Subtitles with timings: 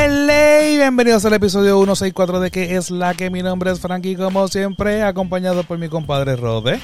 [0.00, 4.14] Hello y bienvenidos al episodio 164 de que es la que mi nombre es Frankie
[4.14, 6.78] como siempre acompañado por mi compadre Rode.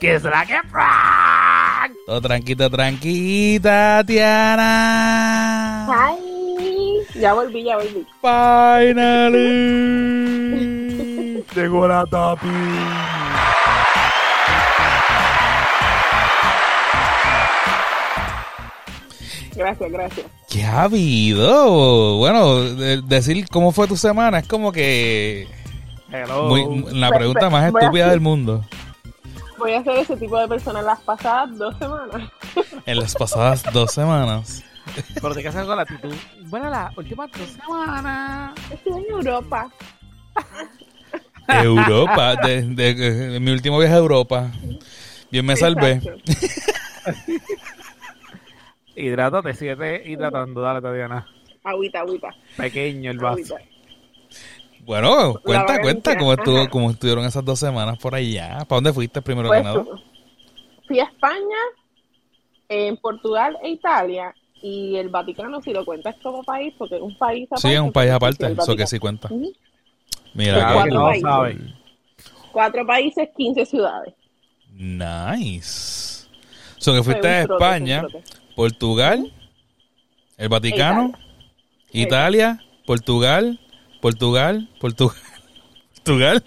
[0.00, 1.92] ¿Qué es la que Frank?
[2.04, 5.86] Todo tranquilo, tranquita, Tatiana.
[5.86, 6.16] Ay,
[7.14, 8.04] ya volví, ya volví.
[8.20, 9.44] Finally.
[11.54, 12.48] Llegó la tapi.
[19.54, 20.26] Gracias, gracias.
[20.48, 22.16] ¿Qué ha habido?
[22.18, 25.46] Bueno, de- decir cómo fue tu semana es como que
[26.10, 26.44] Hello.
[26.48, 28.64] muy- la Pues, pregunta pues, más estúpida hacer- del mundo.
[29.58, 32.30] Voy a ser ese tipo de persona en las pasadas dos semanas.
[32.86, 34.64] En las pasadas dos semanas.
[35.14, 36.12] Pero te casas con la actitud.
[36.46, 38.52] Bueno, las últimas dos semanas.
[38.70, 39.70] Estuve en Europa.
[41.48, 44.50] Europa, de, de- de mi último viaje a Europa.
[45.30, 46.00] Bien me salvé.
[48.96, 50.60] Hidrátate, sigue hidratando.
[50.60, 51.26] Dale, Tatiana.
[51.64, 52.28] Agüita, agüita.
[52.56, 53.54] Pequeño el vaso.
[53.56, 53.56] agüita.
[54.80, 58.58] Bueno, cuenta, cuenta cómo, estuvo, cómo estuvieron esas dos semanas por allá.
[58.68, 59.84] ¿Para dónde fuiste primero Pues, que nada?
[60.88, 61.56] fui a España,
[62.68, 64.34] en Portugal e Italia.
[64.64, 67.68] Y el Vaticano, si lo cuentas como país, porque es un país aparte.
[67.68, 69.28] Sí, es un país aparte, eso que sí cuenta.
[70.34, 71.22] Mira, Claro, cuatro países.
[71.22, 71.74] saben.
[72.52, 74.14] Cuatro países, 15 ciudades.
[74.72, 76.26] Nice.
[76.78, 78.22] So que fuiste a España, trote.
[78.56, 79.32] Portugal,
[80.38, 81.12] el Vaticano,
[81.92, 82.06] Italia.
[82.06, 83.60] Italia, Portugal,
[84.00, 85.16] Portugal, Portugal,
[85.94, 86.42] Portugal.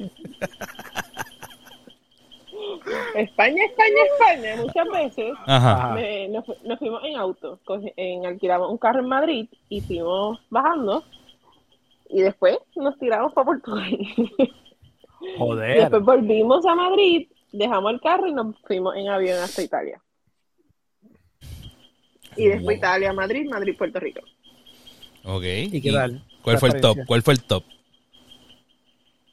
[3.15, 4.55] España, España, España.
[4.61, 5.73] Muchas veces Ajá.
[5.75, 5.93] Ajá.
[5.95, 7.59] me- nos, fu- nos fuimos en auto,
[7.95, 11.03] en, alquilamos un carro en Madrid y fuimos bajando
[12.09, 13.89] y después nos tiramos para Portugal.
[13.91, 15.77] y Joder.
[15.79, 20.01] después volvimos a Madrid, dejamos el carro y nos fuimos en avión hasta Italia.
[22.37, 22.77] Y después Wow.
[22.77, 24.21] Italia, Madrid, Madrid, Puerto Rico.
[25.23, 25.43] Ok.
[25.71, 26.21] ¿Y qué tal?
[26.41, 26.97] ¿Cuál fue el top?
[27.07, 27.63] ¿Cuál fue el top?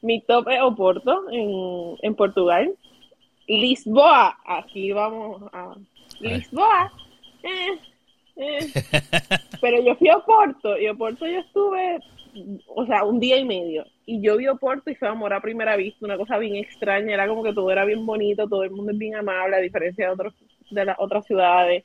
[0.01, 2.75] Mi top es Oporto, en, en Portugal.
[3.47, 5.75] Lisboa, aquí vamos a...
[6.19, 6.91] Lisboa.
[7.43, 7.79] eh,
[8.35, 8.71] eh.
[9.61, 11.99] Pero yo fui a Oporto, y Oporto yo estuve,
[12.67, 13.85] o sea, un día y medio.
[14.05, 17.27] Y yo vi Oporto y fue amor a primera vista, una cosa bien extraña, era
[17.27, 20.13] como que todo era bien bonito, todo el mundo es bien amable, a diferencia de,
[20.13, 20.33] otros,
[20.69, 21.83] de las otras ciudades.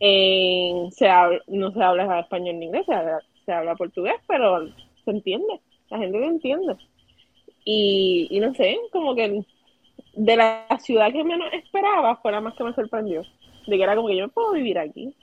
[0.00, 4.66] En- se habla- no se habla español ni inglés, se habla, se habla portugués, pero
[5.04, 6.76] se entiende, la gente lo entiende.
[7.64, 9.44] Y, y no sé, como que
[10.14, 13.22] de la ciudad que menos esperaba fue la más que me sorprendió.
[13.66, 15.14] De que era como que yo puedo vivir aquí.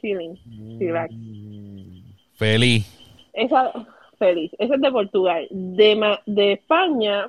[0.00, 1.12] Chilling, relax.
[1.12, 2.02] Mm.
[2.34, 2.86] Feliz.
[3.32, 3.72] Esa,
[4.18, 4.52] feliz.
[4.58, 5.48] Esa es de Portugal.
[5.50, 7.26] De, de España,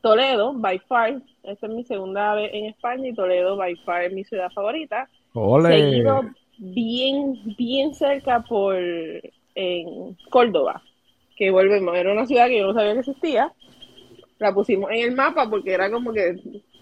[0.00, 1.20] Toledo, by far.
[1.42, 5.08] Esta es mi segunda vez en España y Toledo, by far, es mi ciudad favorita.
[5.34, 5.68] Ole.
[5.68, 6.22] Seguido
[6.60, 8.76] bien, bien cerca por
[9.54, 10.82] en Córdoba,
[11.36, 13.52] que volvemos, era una ciudad que yo no sabía que existía.
[14.38, 16.36] La pusimos en el mapa porque era como que,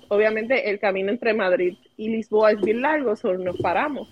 [0.08, 4.08] obviamente, el camino entre Madrid y Lisboa es bien largo, solo nos paramos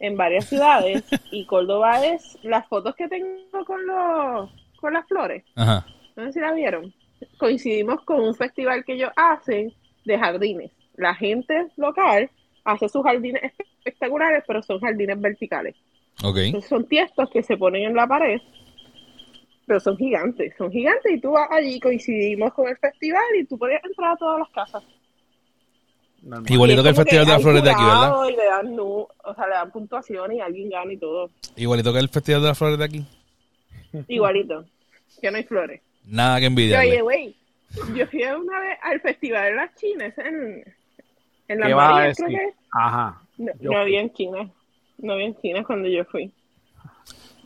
[0.00, 5.44] en varias ciudades y Córdoba es las fotos que tengo con los con las flores.
[5.56, 5.86] Ajá.
[6.16, 6.92] No sé si la vieron.
[7.38, 9.74] Coincidimos con un festival que ellos hacen
[10.06, 10.72] de jardines.
[10.96, 12.30] La gente local
[12.64, 15.76] hace sus jardines espectaculares, pero son jardines verticales.
[16.22, 16.36] Ok.
[16.38, 18.40] Entonces, son tiestos que se ponen en la pared,
[19.66, 20.54] pero son gigantes.
[20.56, 24.16] Son gigantes y tú vas allí, coincidimos con el festival y tú podías entrar a
[24.16, 24.82] todas las casas.
[26.22, 26.52] Normal.
[26.52, 28.24] Igualito que el Festival de las Flores de aquí, ¿verdad?
[28.28, 31.30] Y le dan, o sea, le dan puntuaciones y alguien gana y todo.
[31.56, 33.06] Igualito que el Festival de las Flores de aquí.
[34.08, 34.66] Igualito.
[35.20, 35.80] Que no hay flores.
[36.04, 37.36] Nada que Oye, güey,
[37.94, 40.64] yo fui una vez al Festival de las Chinas en,
[41.52, 42.38] en la ¿Qué vas a María, creo decir?
[42.38, 42.54] que.
[42.72, 43.22] Ajá.
[43.38, 44.50] No, había en China.
[44.98, 46.32] No había en China cuando yo fui.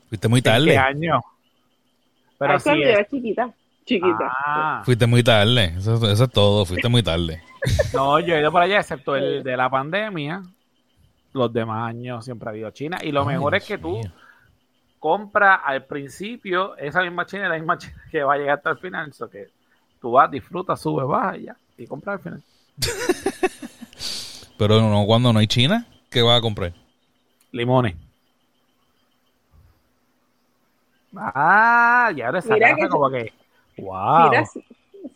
[0.09, 0.77] Fuiste muy ¿En qué tarde.
[0.79, 1.21] año?
[2.39, 2.89] Pero yo es.
[2.89, 3.55] era chiquita.
[3.85, 4.33] Chiquita.
[4.47, 4.83] Ah.
[4.85, 5.75] Fuiste muy tarde.
[5.77, 6.65] Eso, eso es todo.
[6.65, 7.43] Fuiste muy tarde.
[7.95, 10.43] No, yo he ido por allá, excepto el de la pandemia.
[11.33, 12.99] Los demás años siempre ha habido China.
[13.03, 14.12] Y lo Ay, mejor es que tú mío.
[14.99, 18.79] compras al principio esa misma China, la misma China que va a llegar hasta el
[18.79, 19.09] final.
[19.09, 19.49] Eso que
[20.00, 21.57] tú vas, disfrutas, subes, bajas y ya.
[21.79, 22.43] Y compras al final.
[24.59, 26.73] Pero no, cuando no hay China, ¿qué vas a comprar?
[27.53, 27.94] Limones.
[31.17, 33.32] Ah, ya ahora esa Mira que- como que.
[33.79, 34.31] Wow.
[34.31, 34.44] Mira,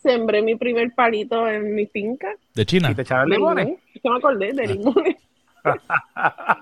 [0.00, 2.28] sembré mi primer palito en mi finca.
[2.54, 2.90] ¿De China?
[2.90, 3.78] y te echaron limones.
[4.02, 4.54] Yo me acordé Ah.
[4.54, 5.16] de limones.
[5.64, 6.58] Ajá.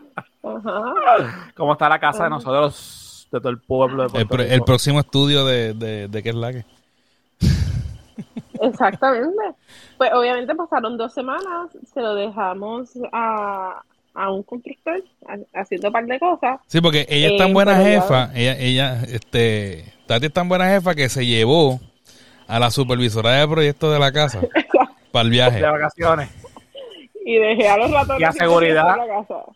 [1.55, 5.45] ¿Cómo está la casa de nosotros, de todo el pueblo de El, el próximo estudio
[5.45, 6.65] de, de, de qué es la que.
[8.63, 9.43] Exactamente.
[9.99, 13.83] Pues obviamente pasaron dos semanas, se lo dejamos a,
[14.15, 16.61] a un constructor ha- haciendo un par de cosas.
[16.67, 20.49] Sí, porque ella es tan Eh, buena ya- jefa, ella, ella, este, Tati es tan
[20.49, 21.81] buena jefa que se llevó
[22.49, 24.41] a la supervisora de proyectos de la casa
[25.13, 25.57] para el viaje.
[25.61, 26.31] De vacaciones.
[27.25, 28.21] Y dejé a los ratones.
[28.21, 28.97] Y a seguridad.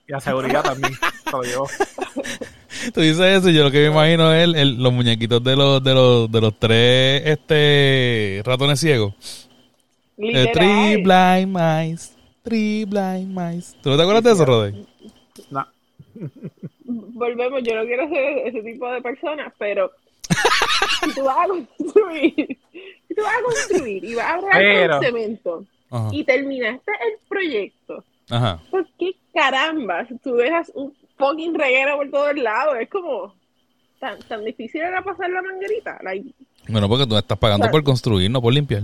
[0.09, 0.93] Y a seguridad también.
[1.31, 1.67] Lo llevó.
[2.95, 5.57] Tú dices eso y yo lo que me imagino es el- el- los muñequitos de
[5.57, 9.49] los, de los, de los tres, este, ratones ciegos.
[10.19, 12.13] Eh, three blind mice,
[12.43, 13.75] three blind mice.
[13.83, 14.87] ¿Tú no te acuerdas de eso, Rodey?
[15.51, 15.67] No.
[16.85, 19.91] Volvemos, yo no quiero ser ese tipo de persona, pero
[21.05, 22.35] si tú vas a construir,
[23.09, 26.09] si tú vas a construir y vas a bregar Pero- con cemento Ajá.
[26.13, 28.61] y terminaste el proyecto, Ajá.
[28.71, 32.77] ¿por qué caramba tú dejas un fucking reguero por todos lados?
[32.81, 33.35] Es como
[34.01, 35.99] tan, tan difícil era pasar la manguerita.
[36.03, 36.33] Like,
[36.69, 38.83] Bueno, porque tú estás pagando por construir, no por limpiar.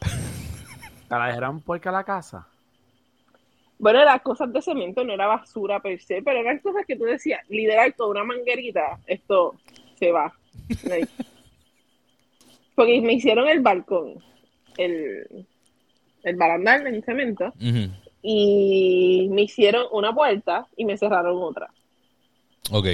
[0.00, 2.46] ¿Te la dejaron puerca a la casa?
[3.78, 7.04] Bueno, las cosas de cemento no era basura per se, pero eran cosas que tú
[7.04, 9.56] decías, liderar toda una manguerita, esto
[9.98, 10.32] se va.
[10.84, 11.10] Like,
[12.74, 14.22] porque me hicieron el balcón,
[14.76, 15.46] el,
[16.22, 17.52] el barandal en cemento.
[18.22, 21.68] Y me hicieron una puerta y me cerraron otra.
[22.72, 22.86] Ok.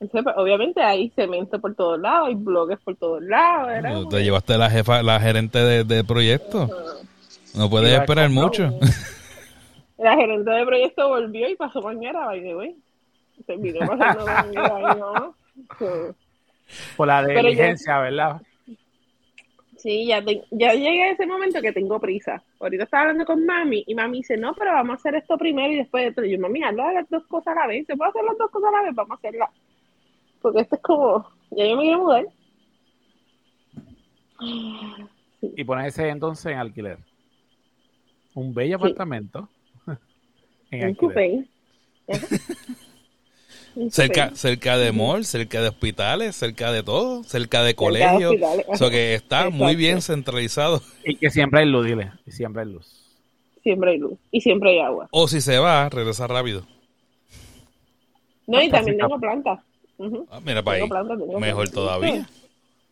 [0.00, 3.70] Entonces, pues, obviamente hay cemento por todos lados, hay bloques por todos lados.
[3.82, 6.68] Como Te llevaste la jefa, la gerente de, de proyecto.
[7.54, 8.70] No puedes Iba esperar mucho.
[9.96, 12.76] La gerente de proyecto volvió y pasó mañana, by the way.
[13.46, 15.34] Terminó pasando mañana no.
[15.78, 16.14] So,
[16.96, 18.42] Por la yo- diligencia, ¿verdad?
[19.84, 22.42] Sí, ya, te- ya llegué a ese momento que tengo prisa.
[22.58, 25.70] Ahorita estaba hablando con mami y mami dice, no, pero vamos a hacer esto primero
[25.74, 26.24] y después esto.
[26.24, 27.86] Y yo, mami, hazlo las dos cosas a la vez.
[27.86, 28.94] ¿Se puede hacer las dos cosas a la vez?
[28.94, 29.50] Vamos a hacerlas.
[30.40, 32.24] Porque esto es como, ya yo me quiero mudar.
[35.42, 36.98] Y ponerse entonces en alquiler.
[38.32, 39.50] Un bello apartamento.
[40.70, 40.96] en Un alquiler.
[40.96, 41.44] coupé.
[43.90, 48.34] Cerca, cerca de mall, cerca de hospitales, cerca de todo, cerca de colegios.
[48.68, 50.80] O sea que está muy bien centralizado.
[51.04, 52.12] Y que siempre hay luz, dile.
[52.26, 53.00] Y siempre hay luz.
[53.62, 55.08] Siempre hay luz y siempre hay agua.
[55.10, 56.66] O si se va, regresa rápido.
[58.46, 59.62] No, y también tengo planta.
[59.96, 60.26] Ujú.
[60.30, 60.82] Ah, mira para ahí.
[60.82, 61.74] Tengo planta, tengo Mejor planta.
[61.74, 62.28] todavía.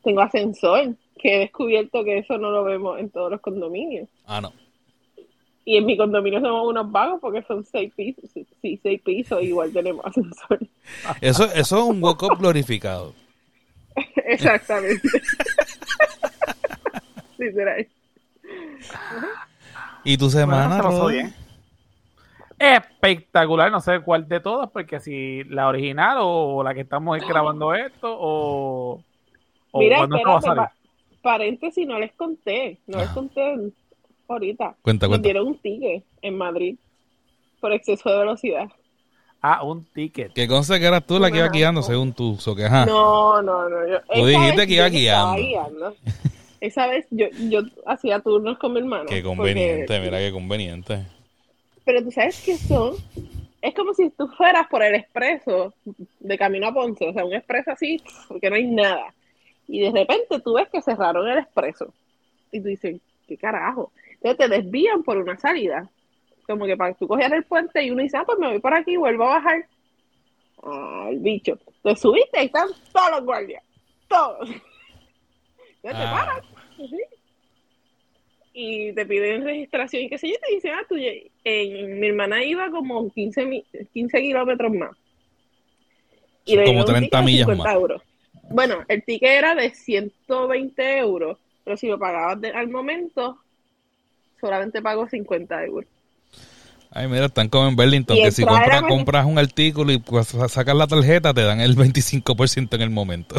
[0.02, 4.08] Tengo ascensor, que he descubierto que eso no lo vemos en todos los condominios.
[4.26, 4.52] Ah, no.
[5.64, 8.24] Y en mi condominio somos unos vagos porque son seis pisos.
[8.32, 10.58] Sí, sí, seis pisos, igual tenemos ascensor.
[11.20, 13.14] Eso, eso es un walk-up glorificado.
[14.26, 15.08] Exactamente.
[17.38, 17.86] Literal.
[20.04, 21.06] ¿Y tu Bueno, semana, se pasó Rodri?
[21.06, 21.34] bien.
[22.58, 27.74] Espectacular, no sé cuál de todas, porque si la original o la que estamos grabando
[27.74, 29.02] esto o,
[29.72, 30.70] o Mira, cuándo esto va a espérate, salir.
[30.70, 30.74] pa-
[31.22, 32.80] paréntesis, no les conté.
[32.86, 33.56] No les conté
[34.32, 34.76] ahorita.
[34.82, 35.24] Cuenta, cuenta.
[35.26, 36.76] dieron un ticket en Madrid
[37.60, 38.68] por exceso de velocidad.
[39.40, 40.32] Ah, un ticket.
[40.32, 42.36] Que conste que eras tú la que iba guiando según tú.
[42.38, 42.86] So que, ajá.
[42.86, 43.88] No, no, no.
[43.88, 45.96] Yo, esa dijiste que iba estaba guiando.
[46.60, 49.06] Esa vez yo, yo hacía turnos con mi hermano.
[49.06, 51.04] Qué porque- conveniente, mira qué conveniente.
[51.84, 52.94] Pero tú sabes que son.
[53.60, 55.74] Es como si tú fueras por el expreso
[56.20, 59.12] de camino a Ponce, o sea, un expreso así, porque no hay nada.
[59.66, 61.92] Y de repente tú ves que cerraron el expreso.
[62.50, 63.92] Y tú dices, ¿qué carajo?
[64.22, 65.90] Entonces te desvían por una salida.
[66.46, 68.60] Como que para que tú cogieras el puente y uno dice, ah, pues me voy
[68.60, 69.66] por aquí, vuelvo a bajar.
[70.62, 71.58] Ah, el bicho.
[71.82, 73.62] Te subiste y están todos los guardias.
[74.08, 74.48] Todos.
[74.48, 74.60] Entonces
[75.82, 76.44] te Ah, paras.
[78.54, 81.30] Y te piden registración y qué sé yo, y te dicen, ah, tú, eh,
[81.88, 83.64] mi hermana iba como 15, mi-
[83.94, 84.90] 15 kilómetros más.
[86.44, 87.74] Son le como dieron un 30 ticket de millas 50 más.
[87.74, 88.02] euros.
[88.50, 93.38] Bueno, el ticket era de 120 euros, pero si lo pagabas de- al momento,
[94.42, 95.88] solamente pago 50 euros.
[96.90, 100.76] Ay, mira, están como en Burlington, que si compras, compras un artículo y pues, sacas
[100.76, 103.36] la tarjeta, te dan el 25% en el momento.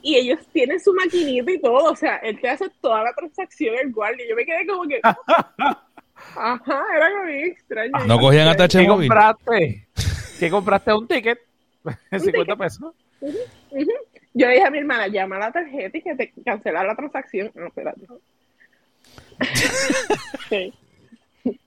[0.00, 3.76] Y ellos tienen su maquinita y todo, o sea, él te hace toda la transacción,
[3.76, 4.24] el guardia.
[4.28, 5.00] Yo me quedé como que...
[6.36, 7.92] Ajá, era como bien extraño.
[8.06, 9.86] No cogían atache ¿Qué compraste?
[10.38, 10.92] ¿Qué compraste?
[10.94, 11.38] Un ticket.
[12.18, 12.94] 50 pesos.
[13.20, 13.36] Ujú.
[14.34, 16.96] Yo le dije a mi hermana, llama a la tarjeta y que te cancela la
[16.96, 17.50] transacción.
[17.54, 18.06] No, espérate.
[20.48, 20.72] Sí,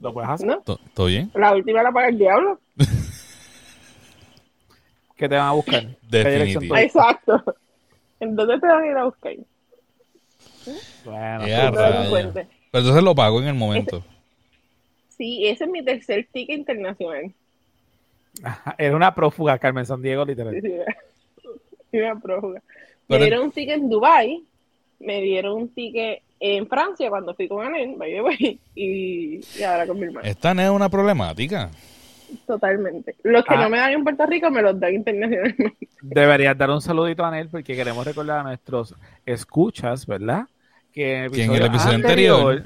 [0.00, 0.46] Lo puedes hacer.
[0.46, 0.60] ¿no?
[0.60, 1.30] ¿To- ¿Todo bien?
[1.34, 2.60] La última la paga el diablo.
[5.16, 5.82] ¿Qué te van a buscar?
[5.82, 6.76] ¿Qué dirección Definitivo.
[6.76, 7.42] Exacto.
[8.20, 9.32] ¿En dónde te van a ir a buscar?
[11.04, 11.46] Bueno, no.
[12.10, 12.32] Pero
[12.72, 14.04] entonces lo pago en el momento.
[15.16, 17.32] Sí, ese es mi tercer ticket internacional.
[18.76, 20.52] era una prófuga, Carmen San Diego, literal.
[20.52, 22.60] Sí, sí, era- Una prófuga.
[23.06, 24.42] Me dieron un ticket en Dubai,
[24.98, 29.62] me dieron un ticket en Francia cuando fui con Anel, by the way, y, y
[29.62, 30.26] ahora con mi hermano.
[30.26, 31.70] Esta no es una problemática.
[32.46, 33.14] Totalmente.
[33.22, 33.62] Los que Ah.
[33.62, 35.76] no me dan en Puerto Rico me los dan internacionalmente.
[36.02, 40.44] Deberías dar un saludito a Anel porque queremos recordar a nuestros escuchas, ¿verdad?
[40.92, 42.64] Que en Que en el episodio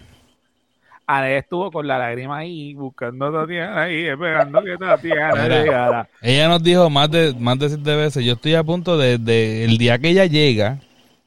[1.07, 5.63] Anel estuvo con la lágrima ahí, buscando a Tatiana ahí, esperando que Tatiana Mira.
[5.63, 6.09] llegara.
[6.21, 9.65] Ella nos dijo más de más de siete veces, yo estoy a punto de, de-
[9.65, 10.81] el día que ella llega,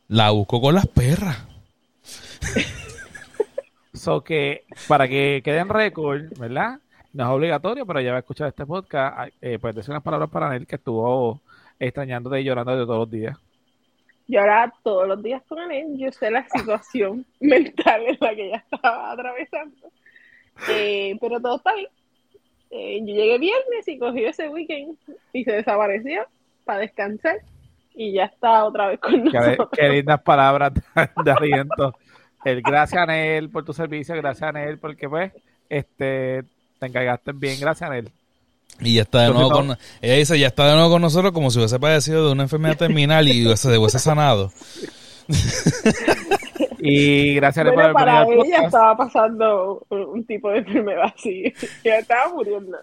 [0.07, 1.47] la busco con las perras.
[3.93, 6.79] So que, para que quede en récord, ¿verdad?
[7.13, 9.33] No es obligatorio, pero ya va a escuchar este podcast.
[9.41, 11.41] Eh, pues decir unas palabras para Anel que estuvo
[11.77, 13.37] extrañándote y llorando de todos los días.
[14.37, 18.65] Ahora todos los días con Anel, yo sé la situación mental en la que ella
[18.71, 19.91] estaba atravesando.
[20.69, 21.89] Eh, pero todo está bien.
[22.69, 24.97] Eh, yo llegué viernes y cogí ese weekend
[25.33, 26.25] y se desapareció
[26.63, 27.39] para descansar
[27.93, 29.69] y ya está otra vez con nosotros.
[29.73, 31.93] qué lindas palabras de aliento.
[32.43, 35.31] El gracias Anel por tu servicio, gracias Anel porque pues
[35.69, 36.43] este
[36.79, 38.09] te encargaste bien, gracias Anel.
[38.79, 41.51] Y ya está de nuevo con, ella dice, ya está de nuevo con nosotros como
[41.51, 44.51] si hubiese padecido de una enfermedad terminal y hubiese, hubiese sanado.
[46.83, 48.65] Y gracias Anel Bueno, por haber para ella podcast.
[48.65, 51.53] estaba pasando un, tipo de enfermedad así.
[51.83, 52.75] Ella estaba muriendo.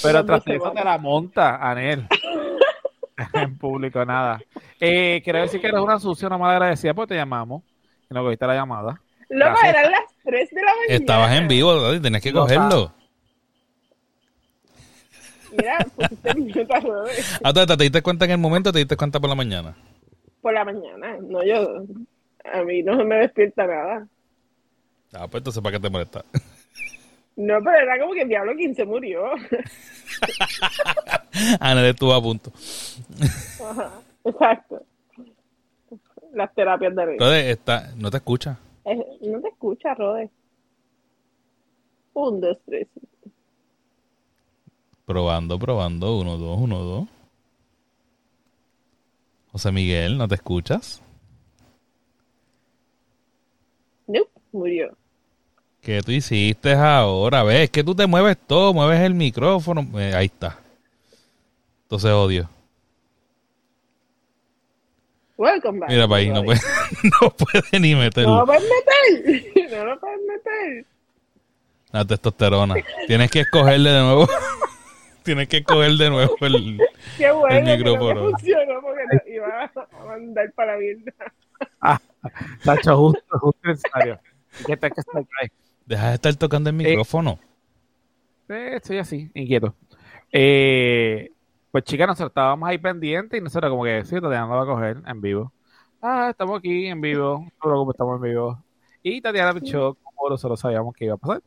[0.00, 2.06] Pero tras eso te la monta, Anel.
[3.32, 4.40] en público, nada.
[4.78, 7.62] Eh, quiero decir que eres una sucia, una mala agradecida porque te llamamos
[8.10, 9.00] y no cogiste la llamada.
[9.28, 10.94] Loco, eran las 3 de la mañana.
[10.94, 12.00] Estabas en vivo, ¿verdad?
[12.00, 12.92] Tenías que Lo cogerlo.
[15.52, 18.72] Mira, pusiste el mute a Robert Ah, ¿te, te diste cuenta en el momento o
[18.72, 19.76] te diste cuenta por la mañana?
[20.42, 21.16] por la mañana.
[21.22, 21.82] No, yo.
[22.52, 24.06] A mí no me despierta nada.
[25.12, 26.24] Ah, pues entonces, ¿para qué te molesta?
[27.34, 29.24] No, pero era como que el Diablo 15 murió.
[31.60, 32.52] Ana estuvo a punto.
[33.62, 33.90] Ajá,
[34.24, 34.82] exacto.
[36.32, 37.12] Las terapias de risa.
[37.12, 38.58] Entonces, está, no te escucha.
[38.84, 40.30] No te escucha, Rode.
[42.14, 42.88] Un, dos, tres.
[45.04, 46.18] Probando, probando.
[46.18, 47.08] Uno, dos, uno, dos.
[49.52, 51.02] José Miguel, ¿no te escuchas?
[54.06, 54.96] Nope, murió.
[55.80, 57.42] ¿Qué tú hiciste ahora?
[57.44, 57.70] ¿Ves?
[57.70, 59.86] que tú te mueves todo, mueves el micrófono.
[60.00, 60.58] Eh, ahí está.
[61.84, 62.48] Entonces odio.
[65.36, 65.90] Welcome back.
[65.90, 66.60] Mira para ahí, no puede,
[67.20, 68.46] no puede ni No lo meterlo.
[68.46, 69.70] puedes meter.
[69.76, 70.86] No lo puedes meter.
[71.92, 72.74] La testosterona.
[73.06, 74.28] Tienes que escogerle de nuevo.
[75.22, 76.80] Tienes que escoger de nuevo el...
[77.18, 77.56] Qué bueno.
[77.58, 78.14] El que micrófono.
[78.14, 81.12] No me funcionó porque no, iba a mandar para la mierda.
[82.64, 84.20] Tacho, justo, justo necesario.
[84.66, 85.20] ¿Qué tal que está?
[85.84, 87.38] Deja de estar tocando el micrófono.
[88.48, 89.74] Eh, estoy así, inquieto.
[90.32, 91.32] Eh,
[91.76, 94.66] pues chicas, nosotros estábamos ahí pendientes y nosotros como que sí, Tatiana lo va a
[94.66, 95.52] coger en vivo.
[96.00, 98.58] Ah, estamos aquí en vivo, no estamos en vivo.
[99.02, 101.42] Y Tatiana pichó como nosotros sabíamos que iba a pasar.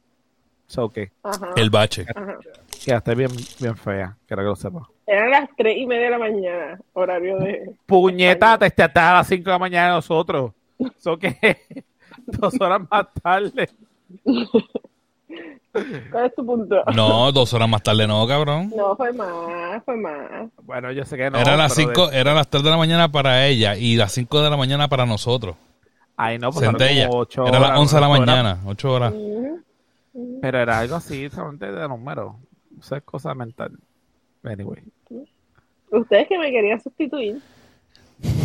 [0.67, 1.49] So que Ajá.
[1.55, 2.05] El bache.
[2.15, 2.37] ajá.
[2.85, 4.83] quedaste bien, bien fea, quiero que lo sepas.
[5.07, 7.73] Eran las tres y media de la mañana, horario de.
[7.87, 10.51] Puñeta, te te- te- a las 5 de la mañana de nosotros.
[10.99, 11.35] So que
[12.27, 13.67] dos horas más tarde.
[16.11, 16.83] ¿Cuál es tu punto?
[16.95, 18.73] No, dos horas más tarde no, cabrón.
[18.75, 20.49] No, fue más, fue más.
[20.63, 21.37] Bueno, yo sé que no.
[21.37, 24.11] era las pero de- cinco, era las 3 de la mañana para ella y las
[24.13, 25.55] 5 de la mañana para nosotros.
[26.17, 26.77] Ay, no, pues como
[27.17, 28.27] ocho Era las horas, 11 de la ocho horas.
[28.27, 29.13] mañana, 8 horas.
[30.41, 32.35] Pero era algo así, solamente de número.
[32.79, 33.71] Eso es cosa mental.
[34.43, 34.83] Anyway.
[35.91, 37.39] Ustedes que me querían sustituir.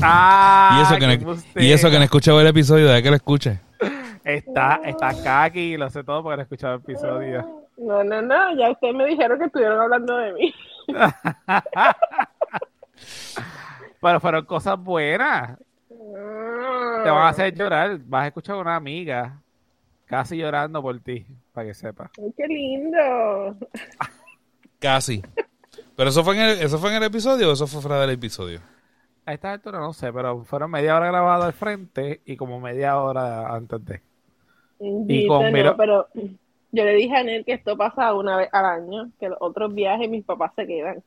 [0.03, 3.17] Ah, Y eso que no, y eso que no escuchaba el episodio, de que lo
[3.17, 3.59] escuche.
[4.25, 7.67] Está, está acá aquí, lo sé todo porque no he escuchado el episodio.
[7.77, 10.55] No, no, no, ya ustedes me dijeron que estuvieron hablando de mí.
[14.01, 15.59] Pero fueron cosas buenas.
[15.89, 17.99] Te van a hacer llorar.
[18.05, 19.41] Vas a escuchar a una amiga
[20.07, 22.11] casi llorando por ti, para que sepas.
[22.19, 23.57] Ay, qué lindo.
[24.79, 25.23] Casi.
[25.97, 28.11] Pero eso fue en el, eso fue en el episodio o eso fue fuera del
[28.11, 28.61] episodio.
[29.27, 32.99] A esta altura no sé, pero fueron media hora grabado al frente y como media
[32.99, 34.03] hora antes de.
[34.79, 36.09] Dito, con no, pero
[36.73, 39.75] yo le dije a Nel que esto pasa una vez al año, que los otros
[39.75, 41.03] viajes mis papás se quedan.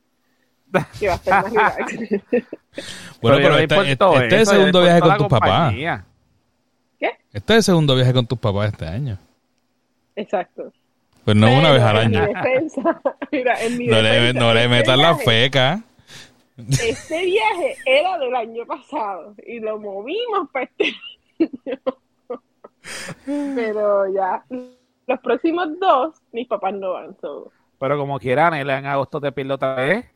[0.98, 1.76] Que va a ser más.
[3.22, 5.50] Bueno, pero no este, este- este es el segundo viaje con tus papás.
[5.66, 6.04] compañía.
[7.32, 9.18] Este es el segundo viaje con tus papás este año.
[10.16, 10.72] Exacto.
[11.24, 12.26] Pues no una Pero vez al en mi año.
[12.34, 13.00] defensa,
[13.32, 15.82] mira, en mi No le, no le este metas la feca.
[16.56, 20.84] Este viaje era del año pasado y lo movimos para este
[21.40, 21.48] año.
[23.26, 24.44] Pero ya,
[25.06, 27.16] los próximos dos, mis papás no van.
[27.20, 30.06] So, Pero como quieran, él en agosto te pierde otra vez.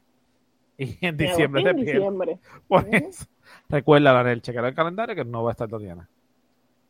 [0.79, 2.39] Y en diciembre te diciembre.
[2.67, 3.27] Por eso.
[3.69, 6.09] Recuerda, el chequear el calendario que no va a estar Tatiana.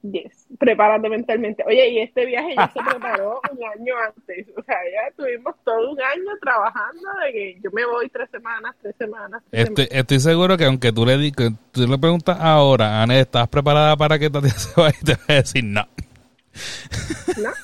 [0.03, 1.63] Yes, prepárate mentalmente.
[1.65, 4.47] Oye, y este viaje ya se preparó un año antes.
[4.57, 8.75] O sea, ya tuvimos todo un año trabajando de que yo me voy tres semanas,
[8.83, 9.41] tres semanas.
[9.51, 13.47] Tres Estoy, estoy seguro que aunque tú le, que tú le preguntas ahora, Anne, ¿estás
[13.49, 14.97] preparada para que Tatiana se vaya?
[15.01, 15.87] Y te va a decir no.
[17.37, 17.55] semanas,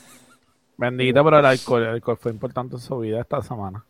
[0.77, 3.79] Bendito, pero el alcohol, el alcohol fue importante en su vida esta semana.
[3.79, 3.85] ¿no?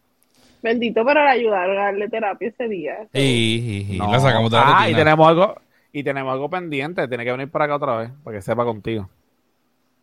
[0.63, 2.95] Bendito para ayudar a darle terapia ese día.
[3.13, 4.11] Y, y- y No.
[4.11, 5.55] la sacamos de la Ah, y tenemos algo,
[5.93, 9.09] y tenemos algo pendiente, tiene que venir para acá otra vez, para que sepa contigo.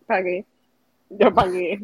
[0.08, 0.46] ¿Para qué?
[1.10, 1.80] Yo pagué.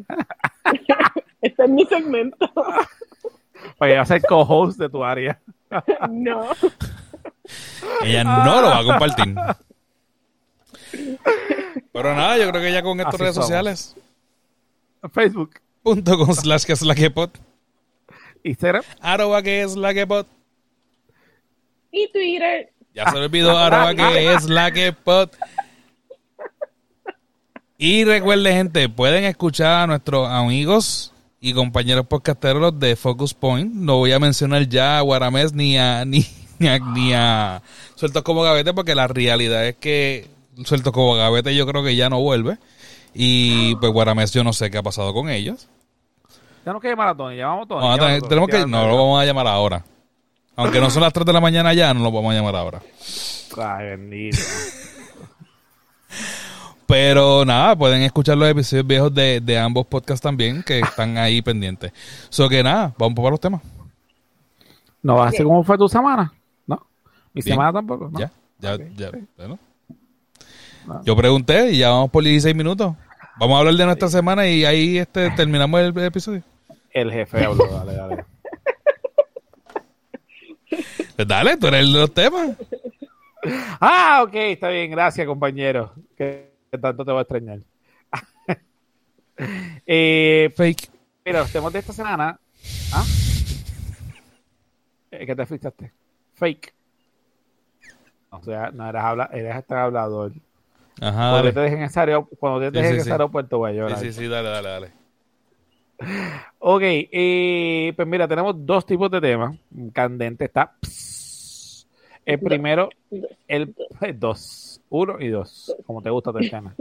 [1.40, 2.50] este es mi segmento.
[3.78, 5.40] Para que va a ser co-host de tu área.
[6.10, 6.50] no.
[8.02, 9.34] Ella no lo va a compartir.
[11.92, 13.46] Pero nada, yo creo que ya con estas redes somos.
[13.46, 13.96] sociales,
[15.12, 17.30] Facebook, punto con slash que es la que pod,
[18.42, 18.84] Instagram.
[19.00, 20.26] arroba que es la que pod.
[21.92, 22.71] Y Twitter.
[22.94, 25.30] Ya se olvidó arroba que es la que pod.
[27.78, 33.74] Y recuerden, gente, pueden escuchar a nuestros amigos y compañeros podcasteros de Focus Point.
[33.74, 36.24] No voy a mencionar ya a Guaramés ni a, ni,
[36.58, 37.62] ni a, ni a
[37.96, 40.28] Sueltos como Gavete porque la realidad es que
[40.64, 42.58] Sueltos como Gavete yo creo que ya no vuelve.
[43.14, 45.68] Y pues Guaramés yo no sé qué ha pasado con ellos.
[46.64, 47.86] Ya no que llamar a Tony, llamamos a Tony.
[47.86, 49.84] A llámalo, tenemos que, no lo vamos a llamar ahora.
[50.56, 52.82] Aunque no son las 3 de la mañana ya, no lo vamos a llamar ahora.
[53.58, 54.38] Ay, bendito.
[56.86, 61.40] Pero nada, pueden escuchar los episodios viejos de, de ambos podcasts también, que están ahí
[61.40, 61.92] pendientes.
[62.28, 63.62] So que nada, vamos para los temas.
[65.02, 66.32] ¿No vas a cómo fue tu semana?
[66.66, 66.86] ¿No?
[67.32, 67.54] Mi Bien.
[67.54, 68.18] semana tampoco, ¿no?
[68.18, 69.10] Ya, ya, ya.
[69.38, 69.58] bueno.
[70.88, 71.00] Ah.
[71.04, 72.94] Yo pregunté y ya vamos por 16 minutos.
[73.38, 76.42] Vamos a hablar de nuestra semana y ahí este terminamos el episodio.
[76.90, 78.24] El jefe habló, dale, dale.
[81.16, 82.50] Pues dale, tú eres el de los temas.
[83.80, 85.92] Ah, ok, está bien, gracias, compañero.
[86.16, 87.58] Que, que tanto te voy a extrañar.
[89.86, 90.90] eh, Fake.
[91.24, 92.38] mira, los temas de esta semana.
[92.92, 93.04] ¿Ah?
[95.10, 95.92] Eh, ¿Qué te fijaste?
[96.34, 96.74] Fake.
[98.30, 100.32] O sea, no eras, habla, eras este hablador.
[101.00, 101.52] Ajá, cuando dale.
[101.52, 103.10] te dejen en ese aeropuerto, cuando te Sí, dejen sí, en ese sí.
[103.12, 103.98] aeropuerto, voy a llorar.
[103.98, 104.92] Sí, sí, sí, dale, dale, dale.
[106.58, 109.56] Ok, eh, pues mira, tenemos dos tipos de temas.
[109.92, 110.72] Candente está.
[110.80, 111.86] pss.
[112.24, 113.30] El primero, Dos.
[113.48, 114.80] el eh, dos.
[114.90, 115.74] Uno y dos.
[115.86, 116.74] Como te gusta, Tatiana.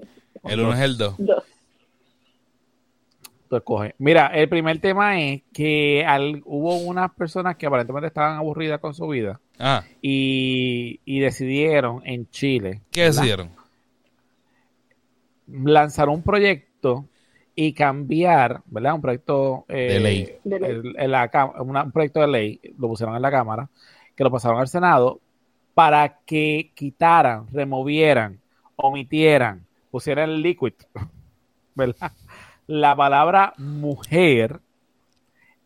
[0.44, 1.16] El uno es el dos.
[1.18, 1.44] Dos.
[3.50, 3.94] Tú escoges.
[3.98, 8.94] Mira, el primer tema es que al- hubo unas personas que aparentemente estaban aburridas con
[8.94, 13.50] su vida Ah, y, y decidieron en Chile ¿qué decidieron?
[15.48, 17.06] lanzar un proyecto
[17.66, 18.96] y cambiar, ¿verdad?
[18.96, 20.36] Un proyecto eh, De ley.
[20.46, 23.70] El- en la cam- una- un proyecto de ley, lo pusieron en la Cámara,
[24.16, 25.20] que lo pasaron al Senado
[25.76, 28.40] para que quitaran, removieran,
[28.76, 30.74] omitieran, pusieran liquid,
[31.76, 32.12] ¿verdad?
[32.68, 34.60] La palabra mujer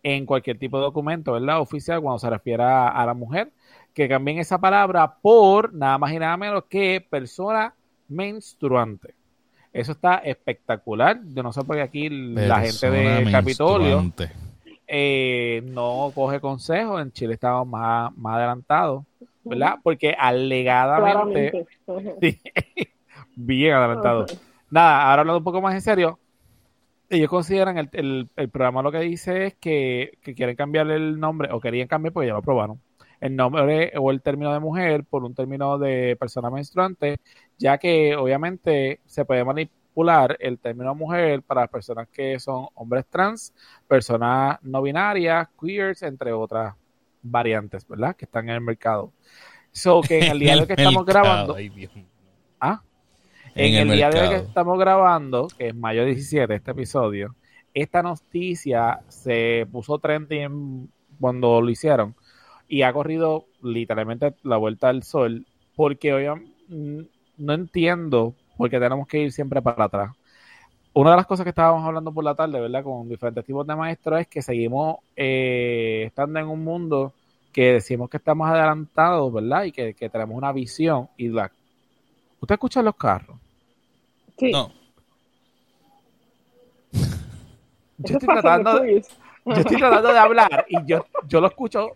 [0.03, 1.60] en cualquier tipo de documento, ¿verdad?
[1.62, 3.51] Oficial, cuando se refiera a la mujer,
[3.93, 7.73] que cambien esa palabra por nada más y nada menos que persona
[8.08, 9.14] menstruante.
[9.75, 11.19] Eso está espectacular.
[11.33, 13.97] Yo no sé por qué aquí la gente de Capitolio
[14.88, 16.99] eh, no coge consejo.
[16.99, 19.03] En Chile estamos más, más adelantados,
[19.43, 19.75] ¿verdad?
[19.83, 21.65] Porque alegadamente,
[22.21, 22.41] sí,
[23.35, 24.31] bien adelantados.
[24.31, 24.41] Ajá.
[24.69, 26.19] Nada, ahora hablando un poco más en serio,
[27.09, 31.19] ellos consideran el, el- el programa lo que dice es que, que quieren cambiarle el
[31.19, 32.79] nombre, o querían cambiar porque ya lo aprobaron,
[33.21, 37.17] el nombre o el término de mujer por un término de persona menstruante,
[37.57, 43.05] ya que obviamente se puede manipular el término mujer para las personas que son hombres
[43.09, 43.53] trans,
[43.87, 46.75] personas no binarias, queers, entre otras
[47.21, 48.15] variantes, ¿verdad?
[48.15, 49.11] Que están en el mercado.
[49.71, 51.55] So que en el día de hoy que estamos grabando.
[52.59, 52.81] ¿ah?
[53.55, 56.71] En En, el el, día de hoy que estamos grabando, que es mayo 17, este
[56.71, 57.35] episodio,
[57.73, 60.89] esta noticia se puso trending
[61.19, 62.15] cuando lo hicieron
[62.67, 66.25] y ha corrido literalmente la vuelta al sol porque hoy
[66.69, 67.01] mm,
[67.37, 70.11] no entiendo por qué tenemos que ir siempre para atrás.
[70.93, 72.83] Una de las cosas que estábamos hablando por la tarde, ¿verdad?
[72.83, 77.13] Con diferentes tipos de maestros es que seguimos eh, estando en un mundo
[77.51, 79.63] que decimos que estamos adelantados, ¿verdad?
[79.65, 81.51] Y que, que tenemos una visión y la...
[82.39, 83.37] ¿Usted escucha los carros?
[84.37, 84.51] Sí.
[84.51, 84.71] No,
[87.97, 89.01] Yo estoy, en tratando de,
[89.45, 91.91] yo estoy tratando de hablar y yo, yo lo escucho,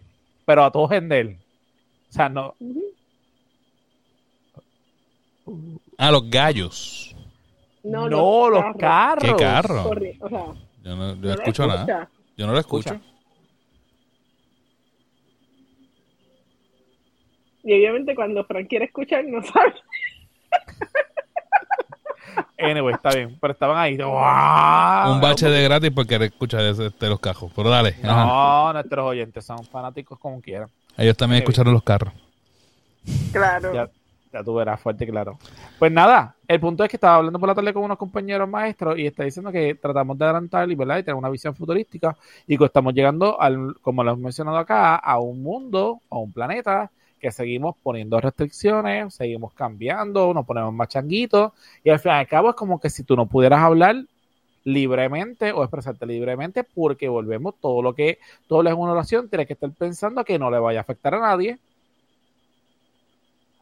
[0.45, 1.37] pero a todo gendel.
[2.09, 2.55] O sea, no.
[5.97, 7.15] Ah, los gallos.
[7.83, 9.23] No, No, los carros.
[9.23, 9.83] ¿Qué carro?
[9.89, 10.45] Corri- O sea,
[10.83, 12.09] Yo no, yo no escucho nada.
[12.37, 12.89] Yo no lo escucho.
[12.93, 13.09] Escucha.
[17.63, 19.73] Y obviamente cuando Frank quiere escuchar, no sabe.
[22.57, 23.37] Anyway, está bien.
[23.39, 23.97] Pero estaban ahí.
[23.97, 25.13] ¡Wow!
[25.13, 27.51] Un bache de gratis por querer escuchar de, de los cajos.
[27.55, 27.95] Pero dale.
[28.03, 28.25] ajá.
[28.25, 30.69] No, nuestros oyentes son fanáticos como quieran.
[30.97, 32.13] Ellos también escucharon los carros.
[33.31, 33.73] Claro.
[33.73, 33.89] Ya,
[34.31, 35.37] ya tú verás, fuerte y claro.
[35.77, 38.97] Pues nada, el punto es que estaba hablando por la tarde con unos compañeros maestros
[38.97, 40.99] y está diciendo que tratamos de adelantar y, ¿verdad?
[40.99, 42.15] y tener una visión futurística
[42.47, 46.31] y que estamos llegando, al, como lo hemos mencionado acá, a un mundo, a un
[46.31, 51.51] planeta que seguimos poniendo restricciones, seguimos cambiando, nos ponemos más changuitos
[51.83, 53.95] y al fin y al cabo es como que si tú no pudieras hablar
[54.63, 59.47] libremente o expresarte libremente porque volvemos todo lo que tú hablas en una oración tienes
[59.47, 61.57] que estar pensando que no le vaya a afectar a nadie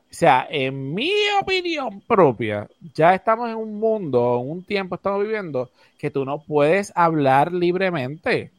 [0.10, 5.22] o sea, en mi opinión propia, ya estamos en un mundo, en un tiempo estamos
[5.22, 8.52] viviendo que tú no puedes hablar libremente.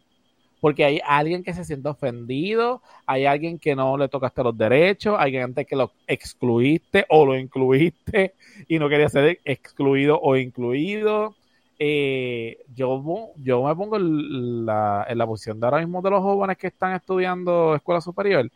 [0.60, 5.16] Porque hay alguien que se siente ofendido, hay alguien que no le tocaste los derechos,
[5.18, 8.34] hay gente que lo excluiste o lo incluiste
[8.68, 11.34] y no quería ser excluido o incluido.
[11.78, 16.58] Eh, yo, yo me pongo la, en la posición de ahora mismo de los jóvenes
[16.58, 18.50] que están estudiando escuela superior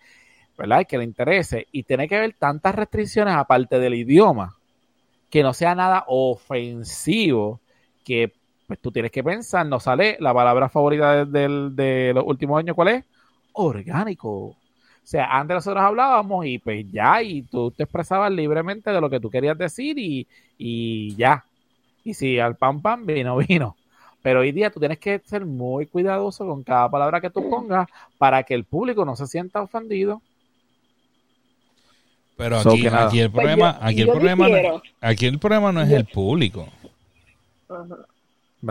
[0.59, 0.87] ¿verdad?
[0.89, 4.57] Que le interese y tiene que ver tantas restricciones aparte del idioma
[5.31, 7.61] que no sea nada ofensivo
[8.05, 8.35] que
[8.67, 12.59] pues tú tienes que pensar, no sale la palabra favorita de, del- de los últimos
[12.59, 13.05] años, ¿cuál es?
[13.53, 14.31] Orgánico.
[14.31, 14.59] O
[15.03, 19.21] sea, antes nosotros hablábamos y pues ya, y tú te expresabas libremente de lo que
[19.21, 21.45] tú querías decir y, y ya.
[22.05, 23.79] Y si al pan pan vino, vino.
[24.23, 27.89] Pero hoy día tú tienes que ser muy cuidadoso con cada palabra que tú pongas
[28.19, 30.23] para que el público no se sienta ofendido.
[32.37, 35.73] Pero So aquí, aquí el Pues problema, yo- aquí el problema, no, aquí el problema
[35.73, 36.69] no es el público.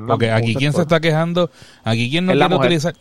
[0.07, 1.49] Porque aquí quien se está quejando,
[1.83, 2.95] aquí quien no quiere utilizar,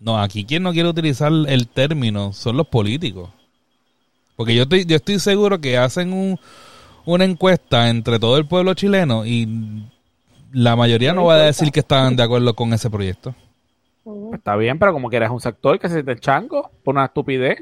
[0.00, 3.30] no, aquí quien no quiere utilizar el término son los políticos.
[4.36, 6.38] Porque yo estoy, yo estoy seguro que hacen un,
[7.04, 9.48] una encuesta entre todo el pueblo chileno y
[10.52, 13.34] la mayoría no va a decir que estaban de acuerdo con ese proyecto.
[14.32, 17.58] Está bien, pero como que eres un sector que se te chango por una estupidez.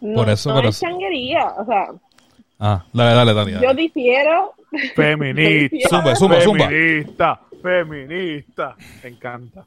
[0.00, 1.46] No, Por eso, no pero- es changuería.
[1.58, 1.86] O sea,
[2.62, 3.52] Ah, dale, dale, dale.
[3.66, 4.52] yo difiero.
[4.94, 5.88] Feminista.
[5.88, 6.68] Zumba, zumba, zumba.
[6.68, 7.40] Feminista.
[7.62, 8.76] Feminista.
[9.02, 9.64] Me encanta.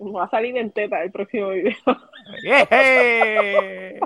[0.00, 1.72] Va a salir en teta el próximo video.
[2.44, 3.96] ¡Eje!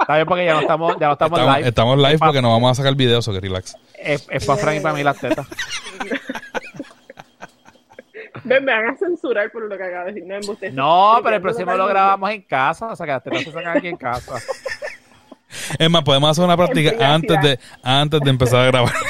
[0.00, 1.68] Está bien porque ya no estamos, ya no estamos, Estamos, live.
[1.68, 3.76] estamos live Es porque nos vamos a sacar videos, so que relax.
[3.98, 5.46] Es, es para Frank y para mí las tetas.
[8.44, 10.26] Ven, me van a censurar por lo que acabo de decir.
[10.28, 10.70] No, embuste.
[10.70, 12.86] No, pero el próximo lo grabamos en casa.
[12.88, 14.34] O sea, que las tetas se sacan aquí en casa.
[15.78, 18.92] Es más, podemos hacer una práctica antes de, antes de empezar a grabar.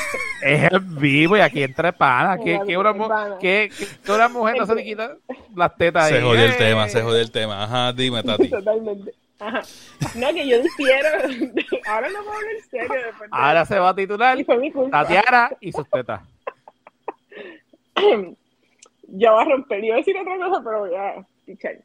[0.42, 2.38] Es el vivo y aquí entre panas.
[2.40, 3.70] Claro, que una, en que,
[4.04, 5.16] que una mujer no se le quita
[5.56, 6.12] las tetas ahí.
[6.12, 6.56] Se jodió el ¡Eh!
[6.56, 7.64] tema, se jodió el tema.
[7.64, 8.48] Ajá, dime, Tati.
[8.50, 9.12] Totalmente.
[9.40, 9.62] Ajá.
[10.14, 11.08] No, que yo difiero.
[11.88, 12.94] Ahora no puedo hablar en serio.
[13.06, 15.02] después de- Ahora se va a titular Y fue mi culpa.
[15.02, 16.20] Tatiana y sus tetas.
[19.08, 19.82] ya va a romper.
[19.82, 21.76] Iba a decir otra cosa, pero voy a pichar.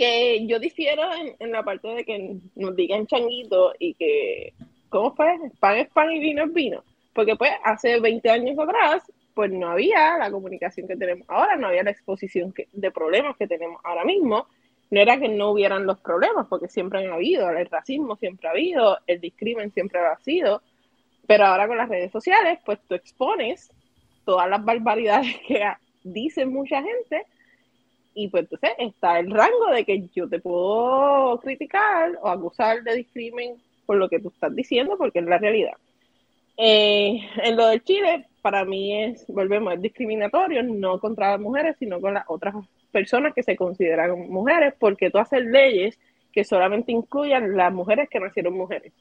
[0.00, 1.02] Que yo difiero
[1.38, 4.54] en, la parte de que nos digan changuito y que,
[4.88, 5.36] ¿cómo fue?
[5.58, 6.82] Pan es pan y vino es vino.
[7.12, 9.02] Porque pues hace 20 años atrás,
[9.34, 13.46] pues no había la comunicación que tenemos ahora, no había la exposición de problemas que
[13.46, 14.46] tenemos ahora mismo.
[14.90, 18.52] No era que no hubieran los problemas, porque siempre han habido, el racismo siempre ha
[18.52, 20.62] habido, el discrimen siempre ha sido,
[21.26, 23.70] pero ahora con las redes sociales, pues tú expones
[24.24, 25.62] todas las barbaridades que
[26.04, 27.26] dicen mucha gente
[28.14, 32.96] y pues entonces está el rango de que yo te puedo criticar o acusar de
[32.96, 33.54] discrimen
[33.86, 35.74] por lo que tú estás diciendo porque es la realidad.
[36.56, 41.76] Eh, en lo del Chile, para mí es, volvemos, es discriminatorio, no contra las mujeres,
[41.78, 42.54] sino con las otras
[42.92, 45.98] personas que se consideran mujeres, porque tú haces leyes
[46.32, 48.92] que solamente incluyan las mujeres que nacieron mujeres.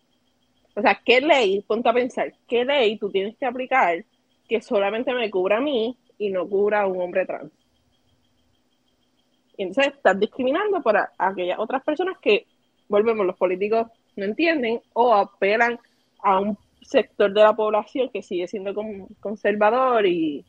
[0.76, 4.06] O sea, ¿qué ley, ponte a pensar, qué ley tú tienes que aplicar
[4.48, 7.52] que solamente me cubra a mí y no cubra a un hombre trans?
[9.60, 12.46] Y entonces estás discriminando para aquellas otras personas que,
[12.88, 15.78] volvemos, los políticos no entienden o apelan
[16.24, 20.46] a un sector de la población que sigue siendo con- conservador y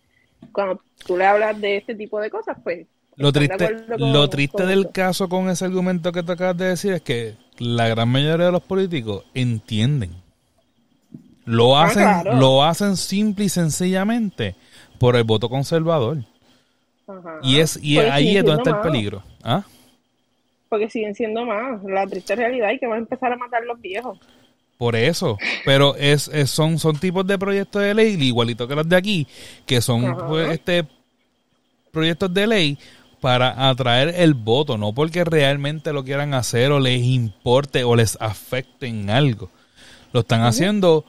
[0.52, 2.86] cuando tú le hablas de este tipo de cosas, pues...
[3.16, 4.90] Lo triste, con- lo triste del eso.
[4.92, 8.52] caso con ese argumento que te acabas de decir es que la gran mayoría de
[8.52, 10.12] los políticos entienden.
[11.44, 12.34] Lo Ah, hacen, claro.
[12.36, 14.54] lo hacen simple y sencillamente
[15.00, 16.18] por el voto conservador.
[17.18, 17.38] Ajá.
[17.42, 19.22] Y es y Porque ahí es donde está el peligro.
[19.42, 19.62] ¿Ah?
[20.68, 21.82] Porque siguen siendo más.
[21.84, 24.18] La triste realidad y que van a empezar a matar los viejos.
[24.78, 28.88] Por eso, pero es, es- son, son tipos de proyectos de ley, igualito que los
[28.88, 29.26] de aquí,
[29.66, 30.86] que son pues, este
[31.92, 32.78] proyectos de ley
[33.20, 38.16] para atraer el voto, no porque realmente lo quieran hacer o les importe o les
[38.22, 39.50] afecte en algo.
[40.12, 41.04] Lo están haciendo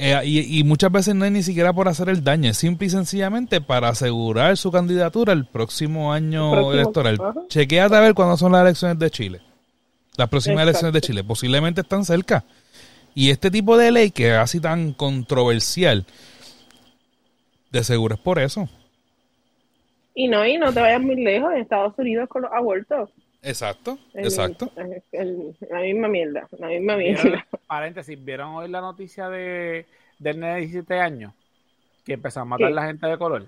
[0.00, 2.86] Eh, y, y muchas veces no es ni siquiera por hacer el daño, es simple
[2.86, 7.18] y sencillamente para asegurar su candidatura el próximo año El próximo, electoral.
[7.20, 7.40] ajá.
[7.48, 9.40] Chequéate a ver cuándo son las elecciones de Chile.
[10.16, 10.68] Las próximas Exacto.
[10.70, 12.44] elecciones de Chile posiblemente están cerca.
[13.14, 16.04] Y este tipo de ley que es así tan controversial,
[17.72, 18.68] de seguro es por eso.
[20.14, 23.10] Y no, y no te vayas muy lejos en Estados Unidos con los abortos.
[23.42, 24.70] Exacto, El- exacto.
[24.76, 27.46] el- el- la misma mierda, la misma ¿Vieron, mierda.
[27.66, 29.86] paréntesis, ¿vieron hoy la noticia de,
[30.18, 31.32] del nene de 17 años?
[32.04, 32.74] Que empezó a matar ¿Qué?
[32.74, 33.46] la gente de color.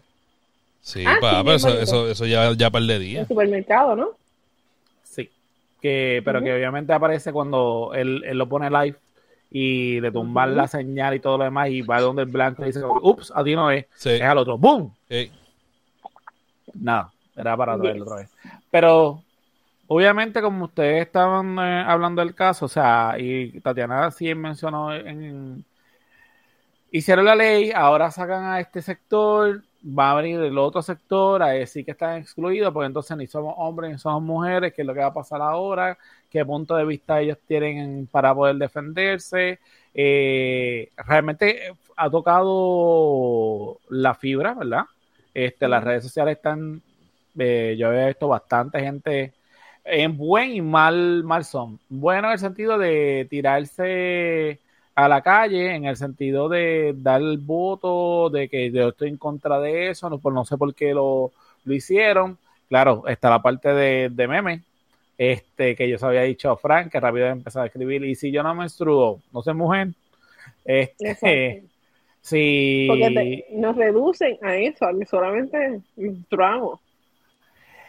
[0.81, 1.83] Sí, Ah, pa, sí, pero eso, bien bonito.
[1.83, 3.23] eso, eso ya, ya par de En días.
[3.23, 4.09] el supermercado, ¿no?
[5.03, 5.29] Sí.
[5.83, 8.97] Que, pero que obviamente aparece cuando él, él lo pone live
[9.51, 10.57] y le tumban Ujú.
[10.59, 13.43] la señal y todo lo demás y va donde el blanco y dice, ups, a
[13.43, 14.11] ti no es, Sí.
[14.11, 14.57] es al otro.
[14.57, 14.95] ¡Boom!
[15.09, 15.31] Eh,
[16.75, 17.83] Nada, era para Yes.
[17.83, 18.31] traerlo otra vez.
[18.71, 19.23] Pero,
[19.93, 25.65] obviamente, como ustedes estaban eh, hablando del caso, o sea, y Tatiana sí mencionó en...
[26.93, 31.49] Hicieron la ley, ahora sacan a este sector, va a venir el otro sector a
[31.49, 34.95] decir que están excluidos, porque entonces ni somos hombres ni somos mujeres, qué es lo
[34.95, 35.99] que va a pasar ahora,
[36.31, 39.59] qué punto de vista ellos tienen para poder defenderse.
[39.93, 44.85] Eh, realmente eh, ha tocado la fibra, ¿verdad?
[45.35, 46.81] Este, las redes sociales están,
[47.39, 49.33] eh, yo he visto bastante gente
[49.85, 51.79] en buen y mal, mal son.
[51.89, 54.59] Bueno en el sentido de tirarse
[54.95, 59.17] a la calle, en el sentido de dar el voto, de que yo estoy en
[59.19, 61.33] contra de eso, no, pues no sé por qué lo,
[61.65, 62.39] lo hicieron.
[62.69, 64.63] Claro, está la parte de, de meme,
[65.19, 68.31] este, que yo se había dicho a Frank, que rápido empezó a escribir, y si
[68.33, 69.89] yo no menstruo, no soy mujer,
[70.65, 71.65] este,
[72.23, 72.85] si...
[72.87, 76.81] Porque te- nos reducen a eso, a que solamente menstruamos.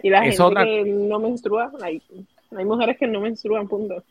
[0.04, 2.02] Y la Es gente otra- que no menstrua, hay,
[2.58, 4.04] hay mujeres que no menstruan, punto.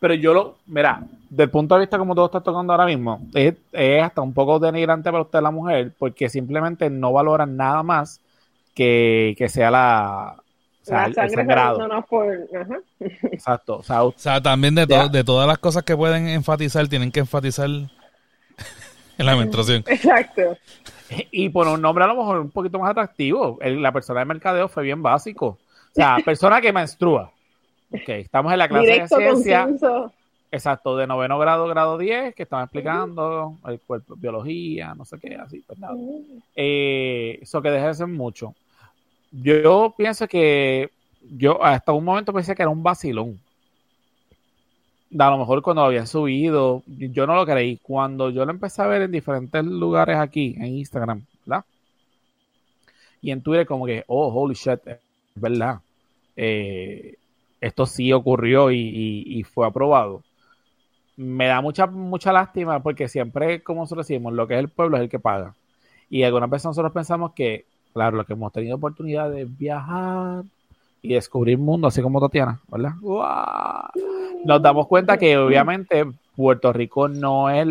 [0.00, 3.54] Pero yo lo, mira, del punto de vista como tú estás tocando ahora mismo, es,
[3.72, 8.20] es hasta un poco denigrante para usted la mujer, porque simplemente no valoran nada más
[8.74, 11.78] que, que sea la, o sea, la el, el sangre sangrado.
[11.78, 12.78] no, no, por, ajá.
[13.32, 13.78] Exacto.
[13.78, 15.08] O sea, O sea, también de, to- Ya.
[15.08, 17.68] de todas las cosas que pueden enfatizar, tienen que enfatizar
[19.18, 19.84] en la menstruación.
[19.86, 20.56] Exacto.
[21.30, 23.58] y por un nombre a lo mejor un poquito más atractivo.
[23.60, 25.46] El- la persona de mercadeo fue bien básico.
[25.46, 27.30] O sea, persona que menstrua.
[27.90, 29.68] Ok, estamos en la clase Directo, de ciencia.
[30.50, 35.34] Exacto, de noveno grado, grado 10, que estaban explicando el cuerpo, biología, no sé qué,
[35.36, 35.94] así, pues nada.
[36.56, 38.54] Eh, eso que deja de ser mucho.
[39.30, 40.90] Yo pienso que
[41.36, 43.38] yo hasta un momento pensé que era un vacilón.
[45.18, 47.78] A lo mejor cuando lo habían subido, yo no lo creí.
[47.78, 51.64] Cuando yo lo empecé a ver en diferentes lugares aquí, en Instagram, ¿verdad?
[53.20, 54.98] Y en Twitter como que, oh, holy shit, es
[55.34, 55.80] verdad.
[56.36, 57.16] Eh,
[57.60, 60.22] esto sí ocurrió y, y- y fue aprobado.
[61.16, 64.96] Me da mucha, mucha lástima porque siempre, como nosotros decimos, lo que es el pueblo
[64.98, 65.54] es el que paga.
[66.10, 70.44] Y algunas veces nosotros pensamos que, claro, lo que hemos tenido oportunidad de viajar
[71.02, 72.92] y descubrir mundo, así como Tatiana, ¿verdad?
[74.44, 76.04] Nos damos cuenta que obviamente
[76.36, 77.66] Puerto Rico no es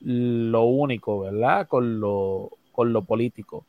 [0.00, 1.66] lo único, ¿verdad?
[1.68, 3.64] Con lo, con lo político.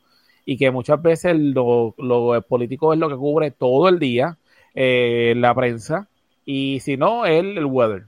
[0.45, 4.37] Y que muchas veces lo, lo político es lo que cubre todo el día,
[4.75, 6.07] eh, la prensa,
[6.45, 8.03] y si no, el, el weather.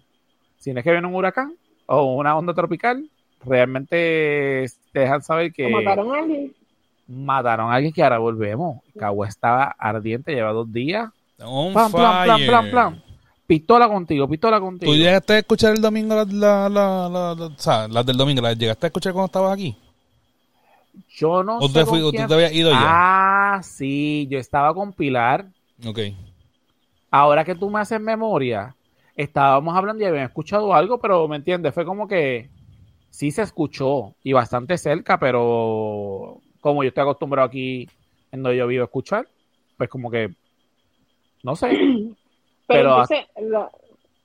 [0.60, 1.54] Si no es que viene un huracán
[1.88, 3.10] o una onda tropical,
[3.46, 6.54] realmente te dejan saber que mataron a alguien.
[7.08, 8.82] Mataron a alguien que ahora volvemos.
[8.98, 11.10] Cagua estaba ardiente, lleva dos días.
[11.40, 13.04] On Plan, plan, plan, plan, plan.
[13.46, 14.92] Pistola contigo, pistola contigo.
[14.92, 18.42] ¿Tú llegaste a escuchar el domingo las la, la, la- las del domingo?
[18.42, 19.76] ¿Las llegaste a escuchar cuando estabas aquí?
[21.10, 22.80] Yo no ¿O sé te, fui- o tú te habías ido ya?
[22.82, 25.48] Ah, sí, yo estaba con Pilar.
[25.86, 26.00] Ok.
[27.12, 28.76] Ahora que tú me haces memoria,
[29.16, 32.50] estábamos hablando y habían escuchado algo, pero me entiendes, fue como que
[33.10, 37.88] sí se escuchó y bastante cerca, pero como yo estoy acostumbrado aquí
[38.32, 39.28] en donde yo vivo a escuchar,
[39.78, 40.30] pues como que
[41.44, 41.70] no sé.
[41.78, 42.16] Pero,
[42.68, 43.72] Pero- entonces, lo-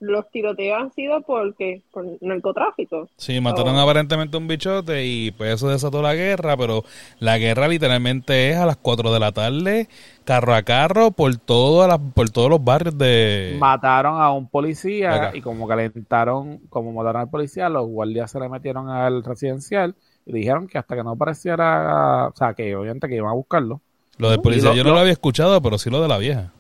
[0.01, 3.09] los tiroteos han sido porque por narcotráfico.
[3.17, 3.81] Sí, mataron Oh.
[3.83, 6.83] aparentemente un bichote y pues eso desató la guerra, pero
[7.21, 9.89] la guerra literalmente es a las 4 de la tarde,
[10.25, 13.55] carro a carro, por, todas las, por todos los barrios de...
[13.61, 15.37] Mataron a un policía Acá.
[15.37, 19.95] y como calentaron, como mataron al policía, los guardias se le metieron al residencial
[20.27, 23.81] y dijeron que hasta que no apareciera, o sea, que obviamente que iban a buscarlo.
[24.19, 26.19] Lo de policía lo- yo no lo- lo había escuchado, pero sí lo de la
[26.19, 26.53] vieja.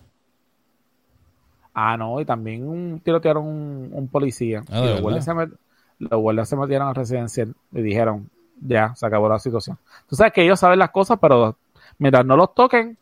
[1.75, 4.62] Ah, no, y también un, tirotearon un, un policía.
[4.70, 5.57] Ah, y ¿de los, guardias se met-
[5.98, 8.29] los guardias se metieron al residencial y dijeron,
[8.61, 9.79] ya, se acabó la situación.
[10.07, 11.57] Tú sabes que ellos saben las cosas, pero
[11.98, 12.98] mientras no los toquen,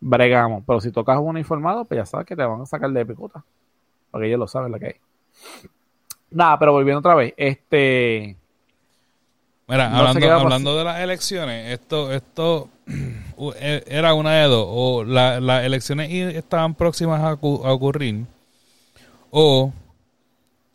[0.00, 0.62] bregamos.
[0.66, 3.44] Pero si tocas un uniformado, pues ya sabes que te van a sacar de picota.
[4.10, 4.94] Porque ellos lo saben lo que hay.
[6.30, 8.36] Nada, pero volviendo otra vez, este...
[9.70, 12.68] Mira, No hablando, hablando de las elecciones, esto, esto
[13.60, 14.66] e- era una de dos.
[14.68, 18.24] O la- las elecciones estaban próximas a, a ocurrir,
[19.30, 19.72] o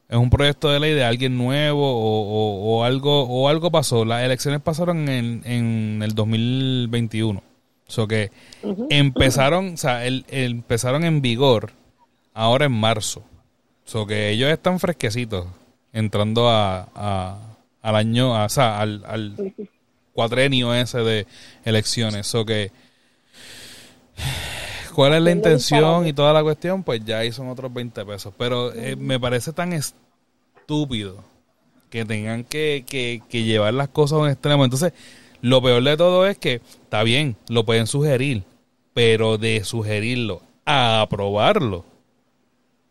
[0.07, 4.05] es un proyecto de ley de alguien nuevo, o, o- o algo o algo pasó.
[4.05, 7.39] Las elecciones pasaron en, en el 2021.
[7.87, 8.31] O sea que
[8.89, 11.71] empezaron, o sea, el- el- empezaron en vigor
[12.33, 13.19] ahora en marzo.
[13.85, 15.45] O sea que ellos están fresquecitos
[15.93, 17.37] entrando a, a-
[17.87, 19.53] al año, a- o sea, al, al
[20.13, 21.27] cuatrenio ese de
[21.63, 22.33] elecciones.
[22.35, 22.71] O que
[24.93, 28.33] cuál es la intención y toda la cuestión, pues ya ahí son otros 20 pesos.
[28.37, 31.23] Pero eh, me parece tan estúpido
[31.89, 34.63] que tengan que, que, que llevar las cosas a un extremo.
[34.63, 34.93] Entonces,
[35.41, 38.43] lo peor de todo es que está bien, lo pueden sugerir,
[38.93, 41.85] pero de sugerirlo a aprobarlo.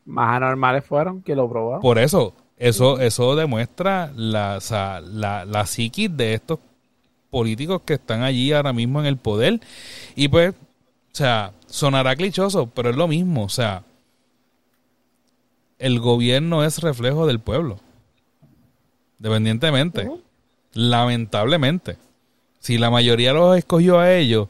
[0.04, 1.80] Más anormales fueron que lo probaron.
[1.80, 6.58] Por eso, eso, eso demuestra la, o sea, la, la psiquis de estos
[7.30, 9.60] políticos que están allí ahora mismo en el poder.
[10.14, 13.44] Y pues, o sea, sonará clichoso, pero es lo mismo.
[13.44, 13.82] O sea,
[15.78, 17.80] el gobierno es reflejo del pueblo.
[19.18, 20.08] Dependientemente.
[20.72, 21.98] Lamentablemente.
[22.60, 24.48] Si la mayoría los escogió a ellos,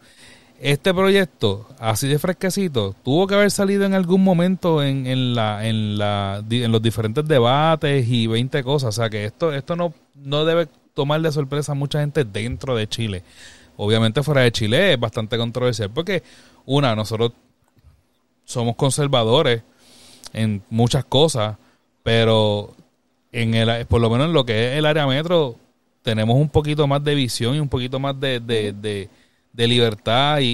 [0.64, 5.66] este proyecto, así de fresquecito, tuvo que haber salido en algún momento en, en, la,
[5.68, 8.88] en, la, en los diferentes debates y 20 cosas.
[8.88, 12.74] O sea que esto, esto no, no debe tomar de sorpresa a mucha gente dentro
[12.74, 13.22] de Chile.
[13.76, 16.22] Obviamente fuera de Chile es bastante controversial porque,
[16.64, 17.32] una, nosotros
[18.46, 19.62] somos conservadores
[20.32, 21.56] en muchas cosas,
[22.02, 22.74] pero
[23.32, 25.56] en el, por lo menos en lo que es el área metro
[26.02, 29.08] tenemos un poquito más de visión y un poquito más de, de, de-
[29.54, 30.44] de libertad y,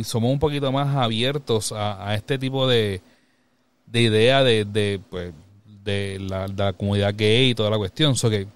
[0.00, 3.00] y somos un poquito más abiertos a, a este tipo de,
[3.86, 5.32] de idea de, de, pues,
[5.84, 8.16] de, la, de la comunidad gay y toda la cuestión.
[8.16, 8.46] So que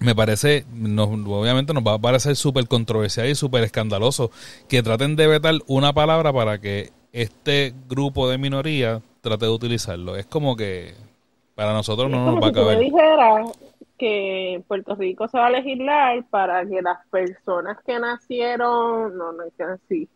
[0.00, 4.30] me parece, nos- obviamente nos va a parecer súper controversial y súper escandaloso
[4.68, 10.16] que traten de vetar una palabra para que este grupo de minoría trate de utilizarlo.
[10.16, 10.94] Es como que
[11.54, 12.78] para nosotros no nos va a si caber.
[13.98, 19.44] Que Puerto Rico se va a legislar para que las personas que nacieron, no, no
[19.56, 20.08] que nací,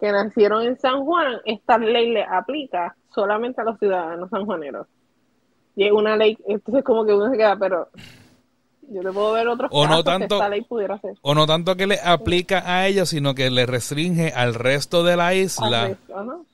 [0.00, 4.86] que nacieron en San Juan, esta ley le aplica solamente a los ciudadanos sanjuaneros.
[5.76, 7.88] Y es una ley, entonces como que uno se queda, pero
[8.88, 11.14] yo te puedo ver otros O no casos tanto- que esta ley pudiera ser.
[11.22, 15.16] O no tanto que le aplica a ellos, sino que le restringe al resto de
[15.16, 16.44] la isla resto,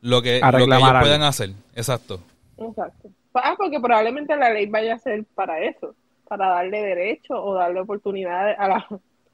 [0.00, 1.50] lo que, lo que ellos puedan hacer.
[1.74, 2.20] Exacto.
[2.56, 3.08] Exacto.
[3.34, 5.94] Ah, porque probablemente la ley vaya a ser para eso,
[6.28, 8.86] para darle derecho o darle oportunidades a, la-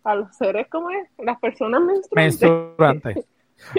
[0.05, 2.41] a los seres como es, las personas menstruantes.
[2.41, 3.27] menstruantes.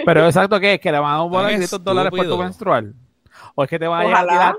[0.06, 2.94] Pero exacto que es que le van a dar Tan 500 dólares por tu menstrual.
[3.56, 4.56] O es que te van a llegar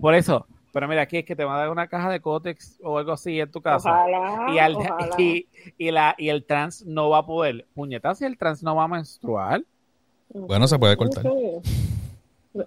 [0.00, 0.46] Por eso.
[0.72, 3.12] Pero mira, aquí es que te van a dar una caja de cótex o algo
[3.12, 3.90] así en tu casa.
[3.90, 5.08] Ojalá, y, al- ojalá.
[5.18, 7.66] y, y la, y el trans no va a poder.
[7.74, 9.62] Puñetas, si el trans no va a menstruar.
[10.28, 11.24] Bueno, se puede cortar.
[11.24, 12.62] Sí.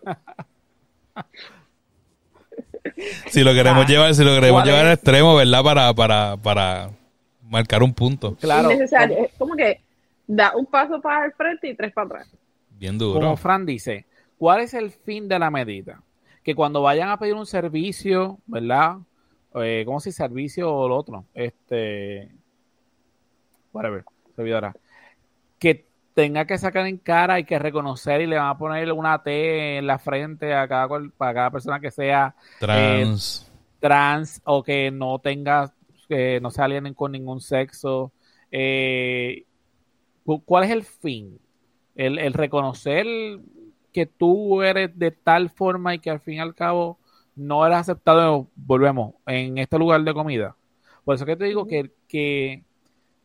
[3.29, 4.97] Si lo queremos Ah, llevar, si lo queremos ¿cuál llevar al es?
[4.97, 5.63] extremo, ¿verdad?
[5.63, 6.89] Para, para, para
[7.43, 8.35] marcar un punto.
[8.35, 8.71] Claro.
[8.71, 9.17] Innecesario.
[9.25, 9.81] Es como que
[10.27, 12.27] da un paso para el frente y tres para atrás.
[12.71, 13.37] Bien Como duro.
[13.37, 14.05] Fran dice,
[14.37, 16.01] ¿cuál es el fin de la medida?
[16.43, 18.97] Que cuando vayan a pedir un servicio, ¿verdad?
[19.55, 21.25] Eh, ¿Cómo dice servicio o lo otro?
[21.35, 22.29] Este.
[23.73, 24.03] Whatever,
[24.35, 24.73] servidora.
[26.13, 29.77] Tenga que sacar en cara y que reconocer y le van a poner una T
[29.77, 33.49] en la frente a cada, cual- para cada persona que sea Trans.
[33.79, 35.73] trans o que no tenga,
[36.09, 38.11] que no se alienen con ningún sexo.
[38.51, 39.45] Eh,
[40.25, 41.39] cu- ¿Cuál es el fin?
[41.95, 43.05] El, el reconocer
[43.93, 46.97] que tú eres de tal forma y que al fin y al cabo
[47.35, 50.55] no eres aceptado, volvemos, en este lugar de comida.
[51.03, 52.63] Por eso que te digo que, que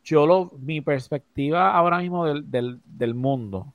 [0.06, 3.74] yo lo, mi perspectiva ahora mismo del, del, del mundo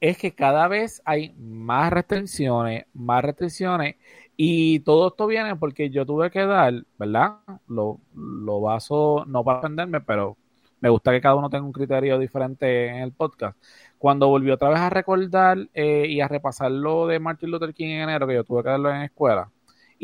[0.00, 3.96] es que cada vez hay más restricciones, más restricciones,
[4.36, 7.38] y todo esto viene porque yo tuve que dar, ¿verdad?
[7.68, 10.36] Lo, lo baso, no para ofenderme, pero
[10.80, 13.56] me gusta que cada uno tenga un criterio diferente en el podcast.
[13.98, 17.90] Cuando volví otra vez a recordar eh, y a repasar lo de Martin Luther King
[17.90, 19.50] en enero, que yo tuve que darlo en escuela,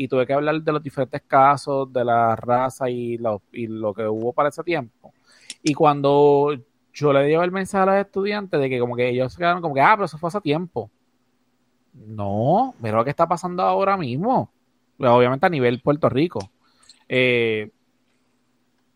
[0.01, 3.93] y tuve que hablar de los diferentes casos, de la raza y lo, y lo
[3.93, 5.11] que hubo para ese tiempo.
[5.61, 6.55] Y cuando
[6.93, 9.61] yo le llevo el mensaje a los estudiantes de que como que ellos se quedaron
[9.61, 10.89] como que, ah, pero eso fue hace tiempo.
[11.93, 14.49] No, mira lo que está pasando ahora mismo.
[14.99, 16.49] Obviamente a nivel Puerto Rico.
[17.09, 17.69] Eh,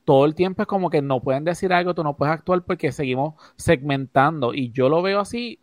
[0.05, 2.93] todo el tiempo es como que no pueden decir algo, tú no puedes actuar porque
[2.93, 4.53] seguimos segmentando.
[4.53, 5.59] Y yo lo veo así,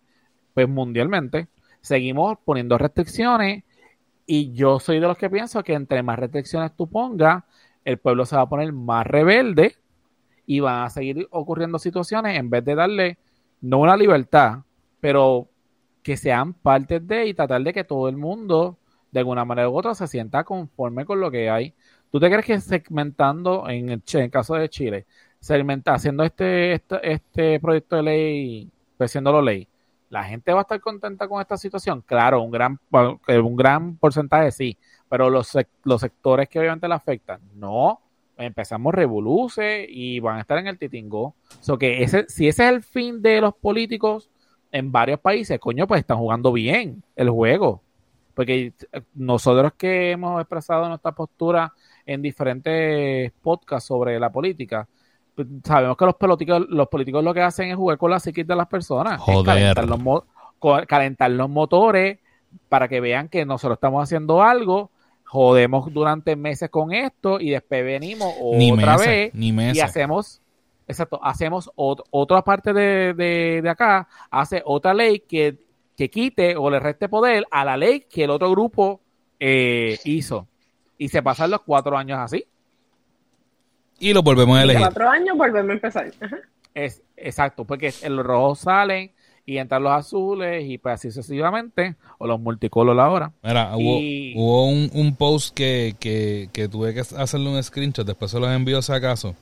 [0.53, 1.49] pues mundialmente.
[1.80, 3.64] Seguimos poniendo restricciones
[4.33, 7.43] y yo soy de los que pienso que entre más restricciones tú pongas,
[7.85, 9.74] el pueblo se va a poner más rebelde
[10.47, 13.18] y van a seguir ocurriendo situaciones en vez de darle
[13.61, 14.61] no una libertad,
[15.01, 15.49] pero
[16.05, 18.78] que sean parte de y tratar de que todo el mundo
[19.11, 21.74] de alguna manera u otra se sienta conforme con lo que hay.
[22.12, 25.07] ¿Tú te crees que segmentando, en el, en el caso de Chile,
[25.41, 29.66] segmenta, haciendo este, este, este proyecto de ley, pues haciéndolo ley,
[30.11, 32.02] la gente va a estar contenta con esta situación?
[32.02, 34.76] Claro, un gran, un gran porcentaje sí,
[35.08, 38.00] pero los, los sectores que obviamente le afectan, no.
[38.36, 41.34] Empezamos revoluce y van a estar en el titingo.
[41.61, 44.30] So que ese, si ese es el fin de los políticos
[44.72, 47.82] en varios países, coño, pues están jugando bien el juego.
[48.34, 48.72] Porque
[49.14, 51.72] nosotros que hemos expresado nuestra postura
[52.06, 54.88] en diferentes podcasts sobre la política,
[55.64, 58.57] sabemos que los políticos, los políticos lo que hacen es jugar con la psiquis de
[58.57, 59.20] las personas.
[59.45, 60.24] Calentar los,
[60.87, 62.18] calentar los motores
[62.68, 64.91] para que vean que nosotros estamos haciendo algo,
[65.24, 70.41] jodemos durante meses con esto y después venimos otra vez y hacemos,
[70.89, 73.14] exacto, hacemos otra parte de,
[73.62, 75.57] de, acá, hace otra ley que,
[75.97, 79.01] que, quite o le reste poder a la ley que el otro grupo
[79.39, 80.47] eh, hizo.
[80.99, 82.45] Y se pasan los cuatro años así
[84.01, 84.80] y lo volvemos a elegir.
[84.80, 86.12] cuatro años volvemos a empezar.
[86.74, 89.12] Es, exacto, porque los rojos salen
[89.46, 93.32] y entran los azules y pues así sucesivamente, o los multicolor ahora.
[93.42, 98.80] Mira, hubo, un, post que, que, tuve que hacerle un screenshot, después se los envío
[98.82, 99.36] si acaso,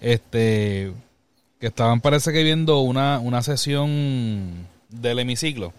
[0.00, 0.92] este,
[1.58, 5.72] que estaban parece que viendo una, una sesión del hemiciclo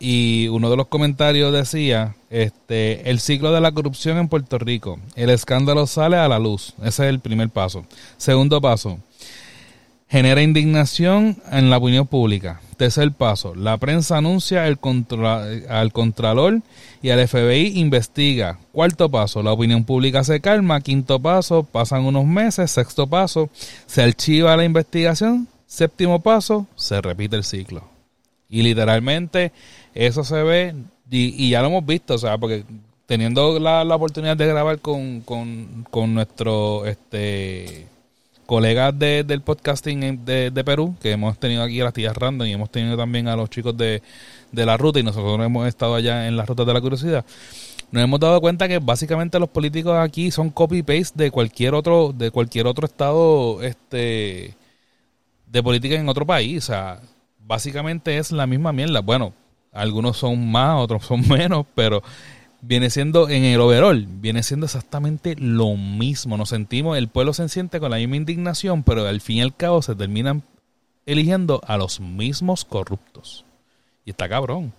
[0.00, 4.98] y uno de los comentarios decía, este, el ciclo de la corrupción en Puerto Rico,
[5.14, 7.84] el escándalo sale a la luz, ese es el primer paso.
[8.16, 8.98] Segundo paso,
[10.08, 12.60] genera indignación en la opinión pública.
[12.76, 14.78] Tercer paso, la prensa anuncia al
[15.92, 16.62] Contralor
[17.02, 18.58] y al FBI investiga.
[18.72, 20.80] Cuarto paso, la opinión pública se calma.
[20.80, 22.70] Quinto paso, pasan unos meses.
[22.70, 23.50] Sexto paso,
[23.86, 25.46] se archiva la investigación.
[25.66, 27.84] Séptimo paso, se repite el ciclo.
[28.48, 29.52] Y literalmente
[29.94, 30.74] eso se ve
[31.10, 32.64] y, ya lo hemos visto, o sea, porque
[33.06, 37.86] teniendo la, oportunidad de grabar con, con, nuestro este
[38.46, 42.46] colegas de, del podcasting de, de, Perú, que hemos tenido aquí a las tías random
[42.48, 44.02] y hemos tenido también a los chicos de,
[44.50, 47.24] de la ruta y nosotros hemos estado allá en las rutas de la curiosidad
[47.92, 52.12] nos hemos dado cuenta que básicamente los políticos aquí son copy paste de cualquier otro
[52.12, 54.54] de cualquier otro estado este
[55.46, 57.00] de política en otro país o sea
[57.44, 59.00] básicamente es la misma mierda.
[59.00, 59.32] Bueno
[59.72, 62.02] algunos son más, otros son menos, pero
[62.62, 66.36] viene siendo en el overall, viene siendo exactamente lo mismo.
[66.36, 69.56] Nos sentimos, el pueblo se siente con la misma indignación, pero al fin y al
[69.56, 70.42] cabo se terminan
[71.06, 73.44] eligiendo a los mismos corruptos.
[74.04, 74.72] Y está cabrón.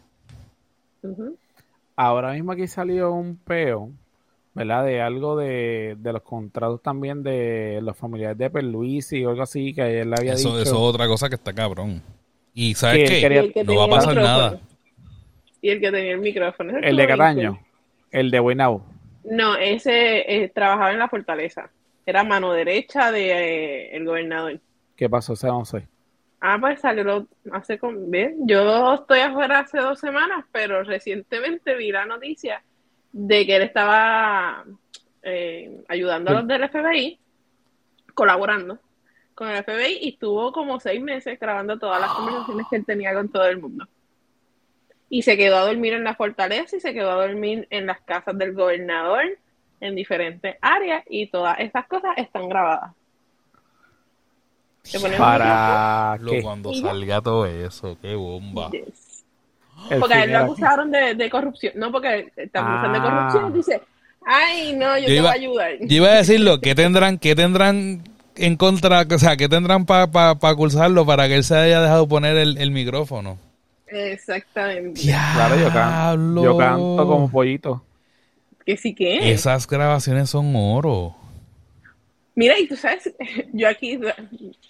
[1.96, 3.92] Ahora mismo aquí salió un peo,
[4.54, 4.86] ¿verdad?
[4.86, 10.02] De algo de, los contratos también de los familiares de Perluisi o algo así que
[10.02, 10.62] él había eso, dicho.
[10.62, 12.02] Eso es otra cosa que está cabrón.
[12.54, 13.64] Y ¿sabes qué?
[13.66, 14.60] no va a pasar nada.
[15.62, 16.78] Y el que tenía el micrófono.
[16.78, 17.60] El, de Cataño.
[18.10, 18.84] El de Buenau.
[19.24, 21.70] No, ese eh, trabajaba en la fortaleza.
[22.06, 24.60] Era mano derecha del de, eh, gobernador.
[24.96, 25.88] ¿Qué pasó ese 11?
[26.40, 28.10] Ah, pues salió hace con...
[28.10, 32.64] Bien, yo estoy afuera hace dos semanas, pero recientemente vi la noticia
[33.12, 34.66] de que él estaba
[35.22, 37.20] eh, ayudando a los del FBI,
[38.16, 38.80] colaborando
[39.36, 43.14] con el FBI y estuvo como seis meses grabando todas las conversaciones que él tenía
[43.14, 43.88] con todo el mundo
[45.14, 48.00] y se quedó a dormir en la fortaleza y se quedó a dormir en las
[48.00, 49.22] casas del gobernador
[49.82, 52.94] en diferentes áreas y todas esas cosas están grabadas.
[55.18, 58.72] Para que cuando salga todo eso, qué bomba.
[60.00, 63.12] Porque a él lo acusaron de, corrupción, no porque está acusando de ah.
[63.12, 63.82] corrupción, dice,
[64.26, 65.72] ay no, yo, te voy a ayudar.
[65.82, 68.04] Yo iba a decirlo, ¿qué tendrán, qué tendrán
[68.38, 72.08] en contra, o sea, qué tendrán para pa, acusarlo para que él se haya dejado
[72.08, 73.51] poner el, el micrófono?
[73.92, 75.02] Exactamente.
[75.02, 77.84] Claro, yo canto, yo canto como pollito.
[78.66, 79.32] Que sí que.
[79.32, 81.16] Esas grabaciones son oro.
[82.36, 83.14] Mira, y tú sabes,
[83.54, 84.00] yo aquí,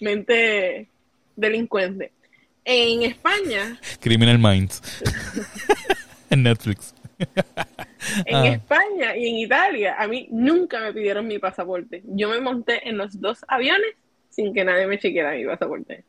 [0.00, 0.88] mente
[1.36, 2.12] delincuente.
[2.64, 3.78] En España.
[4.00, 4.82] Criminal Minds.
[6.30, 6.94] en Netflix.
[7.18, 8.48] en ah.
[8.48, 12.02] España y en Italia, a mí nunca me pidieron mi pasaporte.
[12.06, 13.94] Yo me monté en los dos aviones
[14.30, 16.04] sin que nadie me chequeara mi pasaporte.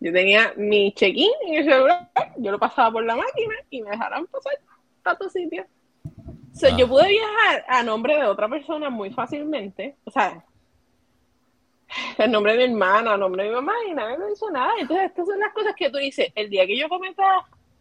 [0.00, 3.90] Yo tenía mi check-in en el celular, yo lo pasaba por la máquina y me
[3.90, 4.54] dejaron pasar
[5.04, 5.66] a tu sitio.
[6.52, 6.88] O sea, yo ah.
[6.88, 10.42] pude viajar a nombre de otra persona muy fácilmente, o sea,
[12.18, 14.72] el nombre de mi hermana, a nombre de mi mamá y nadie me hizo nada.
[14.80, 17.22] Entonces, estas son las cosas que tú dices, el día que yo cometa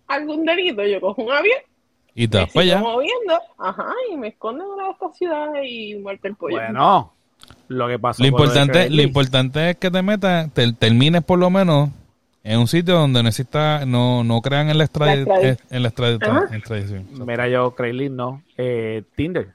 [0.07, 1.59] algún delito, yo cojo un avión
[2.15, 2.81] Y te vas para sigo allá.
[2.81, 6.57] moviendo, ajá, y me escondo en una de estas ciudades y muerte el pollo.
[6.57, 7.13] Bueno,
[7.67, 11.49] lo que pasó Lo importante, lo importante es que te metas, te, termines por lo
[11.49, 11.89] menos
[12.53, 15.57] en un sitio donde no exista, no, no crean en la, extradi- La extradi- eh,
[15.69, 17.07] en la extradición.
[17.25, 18.41] Mira yo, Craigslist no.
[18.57, 19.49] Eh, Tinder.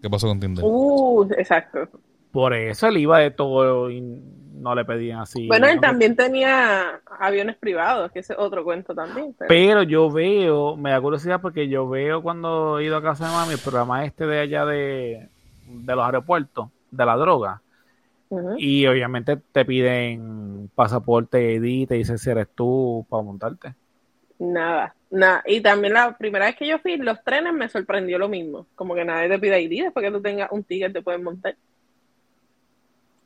[0.00, 0.64] ¿Qué pasó con Tinder?
[0.66, 1.88] Uh, exacto.
[2.32, 5.46] Por eso él iba de todo y no le pedían así.
[5.46, 5.80] Bueno, él ¿no?
[5.82, 9.34] también tenía aviones privados, que ese es otro cuento también.
[9.38, 13.26] pero- Pero yo veo, me da curiosidad porque yo veo cuando he ido a casa
[13.26, 15.28] de mami el programa este de allá de,
[15.66, 17.60] de los aeropuertos, de la droga.
[18.58, 23.74] Y obviamente te piden pasaporte, ID, te dicen si eres tú para montarte.
[24.38, 25.42] Nada, nada.
[25.46, 28.66] Y también la primera vez que yo fui, los trenes me sorprendió lo mismo.
[28.74, 31.56] Como que nadie te pide ID, después que tú tengas un ticket te pueden montar.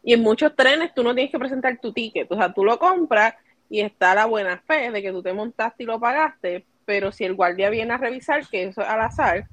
[0.05, 2.31] Y en muchos trenes tú no tienes que presentar tu ticket.
[2.31, 3.35] O sea, tú lo compras
[3.69, 7.25] y está la buena fe de que tú te montaste y lo pagaste, pero si
[7.25, 9.47] el guardia viene a revisar, que eso es al azar,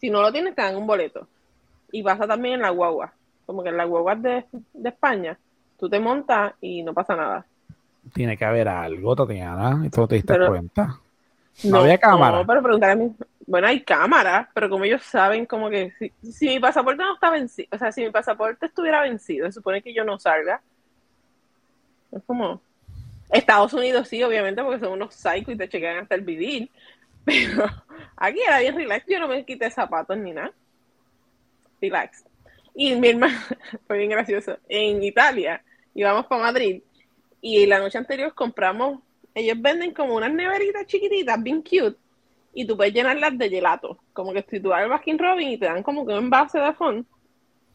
[0.00, 1.28] si no lo tienes te dan un boleto.
[1.90, 3.14] Y pasa también en la guagua.
[3.46, 5.36] Como que en la guagua de, de España,
[5.78, 7.44] tú te montas y no pasa nada.
[8.14, 10.98] Tiene que haber algo, Tatiana, y tú no te diste Pero- cuenta.
[11.64, 12.38] No había cámara.
[12.38, 13.14] No, pero preguntar a mí.
[13.46, 17.28] Bueno, hay cámara, pero como ellos saben, como que si, si mi pasaporte no está
[17.30, 20.62] vencido, o sea, si mi pasaporte estuviera vencido, se supone que yo no salga.
[22.10, 22.60] Es como.
[23.30, 26.70] Estados Unidos sí, obviamente, porque son unos psychos y te chequean hasta el vivir.
[27.24, 27.64] Pero
[28.16, 30.52] aquí era bien relax, yo no me quité zapatos ni nada.
[31.80, 32.24] Relax.
[32.74, 33.38] Y mi hermano,
[33.86, 34.58] fue bien gracioso.
[34.68, 35.62] En Italia,
[35.94, 36.82] íbamos para Madrid
[37.40, 39.00] y la noche anterior compramos,
[39.34, 41.96] ellos venden como unas neveritas chiquititas, bien cute,
[42.54, 43.98] y tú puedes llenarlas de gelato.
[44.12, 46.58] Como que si tú vas al Baskin Robin y te dan como que un envase
[46.58, 47.04] de fondo.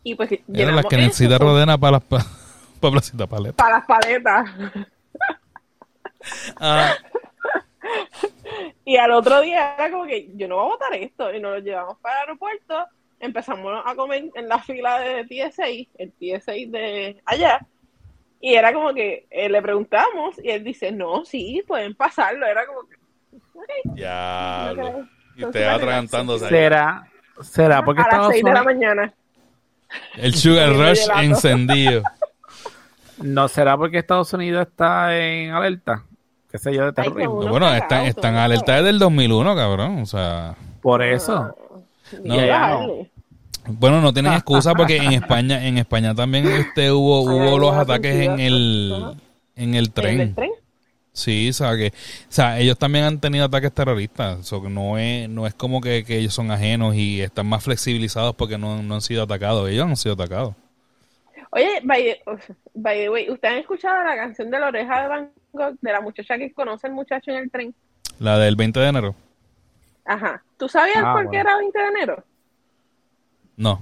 [0.03, 2.25] Y pues Eran las que necesita Rodena para las pa,
[2.79, 3.55] para Placita Paleta.
[3.57, 4.49] para las paletas.
[6.59, 6.95] Ah,
[8.85, 11.33] Y al otro día era como que yo no voy a botar esto.
[11.33, 12.85] Y nos lo llevamos para el aeropuerto.
[13.19, 17.65] Empezamos a comer en la fila de TSA, el TSA de allá.
[18.39, 22.45] Y era como que eh, le preguntamos y él dice, no, sí, pueden pasarlo.
[22.45, 22.95] Era como que,
[23.53, 24.87] ok, diablo.
[24.87, 25.05] ok.
[25.35, 26.47] Y te va atragantándose.
[26.47, 27.07] ¿Será,
[27.41, 29.13] será porque a las Estados 6 de la mañana.
[30.15, 32.03] El Sugar Rush encendido.
[33.17, 36.03] no será porque Estados Unidos está en alerta?
[36.51, 37.47] ¿Qué sé yo de Ay, terrorismo?
[37.47, 40.01] Bueno, están, están alerta desde el 2001, cabrón.
[40.01, 41.55] O sea, Por eso.
[42.23, 43.07] No, no.
[43.67, 48.15] bueno, no tienen excusa porque en España, en España también este hubo, hubo los ataques
[48.15, 49.15] en el,
[49.55, 50.21] en el ¿En tren.
[50.21, 50.51] el tren?
[51.17, 51.91] Sí, o sea, que, o
[52.31, 54.45] sea, ellos también han tenido ataques terroristas.
[54.45, 57.63] So, que no es, no es como que, que ellos son ajenos y están más
[57.63, 59.67] flexibilizados porque no, no han sido atacados.
[59.67, 60.53] Ellos han sido atacados.
[61.49, 62.21] Oye, by the,
[62.75, 65.91] by the way, ¿ustedes han escuchado la canción de la oreja de Van Gogh de
[65.91, 67.73] la muchacha que conoce al muchacho en el tren?
[68.19, 69.15] La del 20 de enero.
[70.07, 70.41] Ajá.
[70.57, 71.31] ¿Tú sabías Ah, por bueno.
[71.31, 72.23] qué era 20 de enero?
[73.55, 73.81] No.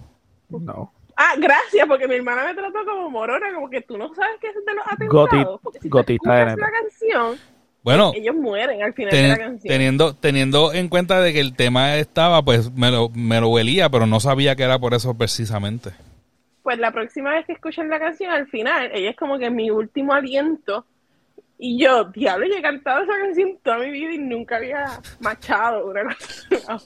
[0.49, 0.91] No.
[1.17, 4.47] Ah, gracias, porque mi hermana me trató como morona, como que tú no sabes qué
[4.47, 5.29] es de los atentados.
[5.29, 7.37] Goti- porque si gotita de la canción,
[7.83, 9.71] Bueno, ellos mueren al final ten- de la canción.
[9.71, 13.89] teniendo, teniendo en cuenta de que el tema estaba, pues me lo, me lo huelía,
[13.89, 15.91] pero no sabía que era por eso precisamente.
[16.63, 19.69] Pues la próxima vez que escuchen la canción, al final, ella es como que mi
[19.69, 20.85] último aliento.
[21.57, 25.87] Y yo, diablo, yo he cantado esa canción toda mi vida y nunca había machado
[25.87, 26.77] una cosa.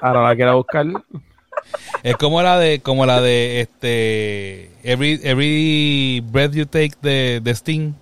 [0.00, 0.86] Ahora la quiero buscar.
[2.02, 7.50] Es como la de, como la de este Every, Every Breath You Take de, de
[7.52, 7.94] Sting.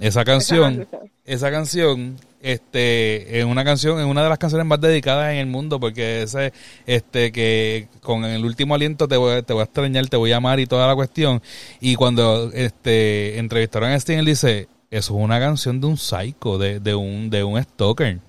[0.00, 0.86] Esa canción,
[1.24, 5.46] esa canción, este, es una canción, es una de las canciones más dedicadas en el
[5.46, 6.52] mundo, porque ese,
[6.86, 10.36] este, que con el último aliento te voy, te voy a extrañar, te voy a
[10.36, 11.42] amar y toda la cuestión.
[11.80, 16.58] Y cuando este entrevistaron a Sting, él dice, eso es una canción de un psycho,
[16.58, 18.20] de, de un, de un stalker.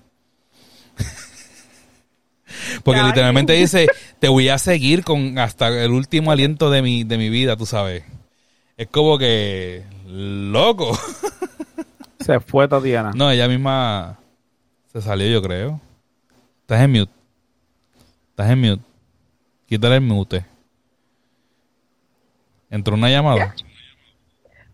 [2.84, 3.06] Porque Ay.
[3.06, 3.88] literalmente dice,
[4.18, 7.66] te voy a seguir con hasta el último aliento de mi, de mi vida, tú
[7.66, 8.04] sabes.
[8.76, 10.98] Es como que, loco.
[12.20, 13.12] Se fue Tatiana.
[13.14, 14.18] No, ella misma
[14.92, 15.80] se salió, yo creo.
[16.62, 17.12] Estás en mute.
[18.30, 18.82] Estás en mute.
[19.66, 20.44] Quítale el mute.
[22.68, 23.54] Entró una llamada.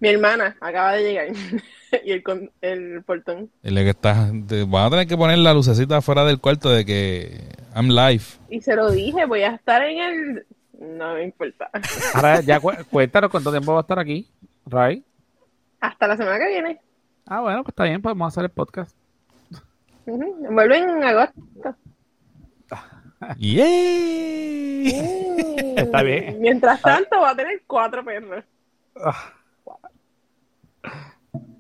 [0.01, 1.27] Mi hermana acaba de llegar
[2.05, 3.51] y el, con- el portón.
[3.63, 4.31] Dile que estás.
[4.47, 7.41] te- Van a tener que poner la lucecita afuera del cuarto de que
[7.75, 8.23] I'm live.
[8.51, 10.47] Y se lo dije, voy a estar en el...
[10.79, 11.71] No me importa.
[12.15, 14.29] Ahora ya cu- cuéntanos cuánto tiempo va a estar aquí,
[14.67, 15.03] Ray.
[15.81, 16.81] Hasta la semana que viene.
[17.27, 18.95] Ah, bueno, pues está bien, podemos hacer el podcast.
[20.07, 20.47] Ujú.
[20.51, 21.75] Vuelven en agosto.
[23.39, 24.87] ¡Yay!
[25.77, 26.41] Está bien.
[26.41, 28.45] Mientras tanto, va a tener cuatro perros.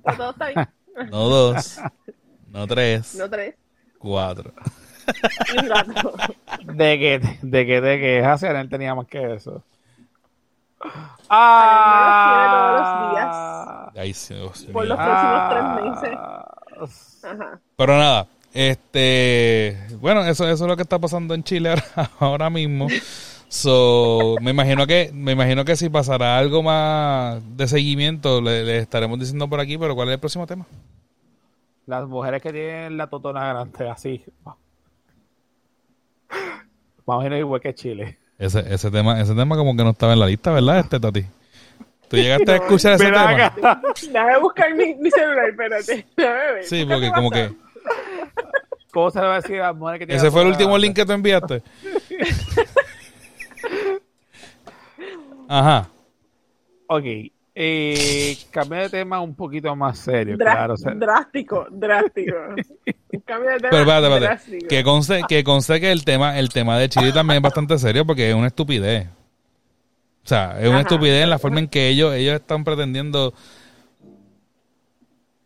[0.04, 0.68] Ah, está bien.
[1.10, 1.78] No dos.
[2.48, 3.14] No tres.
[3.16, 3.54] No tres.
[3.98, 4.52] Cuatro.
[6.64, 9.62] De que, de que, de que Hacer tenía más que eso.
[12.08, 14.94] Ah, Ay, Dios Por mío.
[14.94, 16.18] los próximos tres meses.
[16.80, 17.24] meses.
[17.24, 17.60] Ajá.
[17.76, 21.84] Pero nada, este, bueno, eso, eso es lo que está pasando en Chile ahora,
[22.20, 22.88] ahora mismo.
[23.48, 28.78] So, me imagino que, me imagino que si pasará algo más de seguimiento, le, le
[28.78, 30.66] estaremos diciendo por aquí, pero ¿cuál es el próximo tema?
[31.86, 34.24] Las mujeres que tienen la totona grande, así.
[34.44, 34.56] Más
[37.06, 38.18] o menos igual que Chile.
[38.38, 41.24] Ese, ese tema, ese tema como que no estaba en la lista, ¿verdad, este Tati?
[42.08, 43.30] ¿Tú llegaste a escuchar ese tema?
[43.46, 43.80] acá.
[44.02, 46.06] Déjame buscar mi, mi celular, espérate.
[46.16, 46.64] Ver.
[46.64, 47.50] Sí, porque como que
[48.96, 50.48] ¿Cómo se le va a decir a las mujeres que tienen ese la fue el
[50.48, 50.86] último grande?
[50.86, 51.62] link que tú enviaste.
[55.48, 55.88] Ajá.
[56.88, 57.04] Ok.
[57.58, 60.74] Eh, cambio de tema un poquito más serio, claro.
[60.74, 62.36] o sea, Drástico, drástico.
[63.24, 64.20] Cambio de tema Pero espérate, espérate.
[64.20, 64.68] drástico.
[64.68, 68.04] Que conste, que conste que el tema, el tema de Chile también es bastante serio
[68.04, 69.06] porque es una estupidez.
[69.08, 70.88] O sea, es una Ajá.
[70.88, 73.32] estupidez en la forma en que ellos, ellos están pretendiendo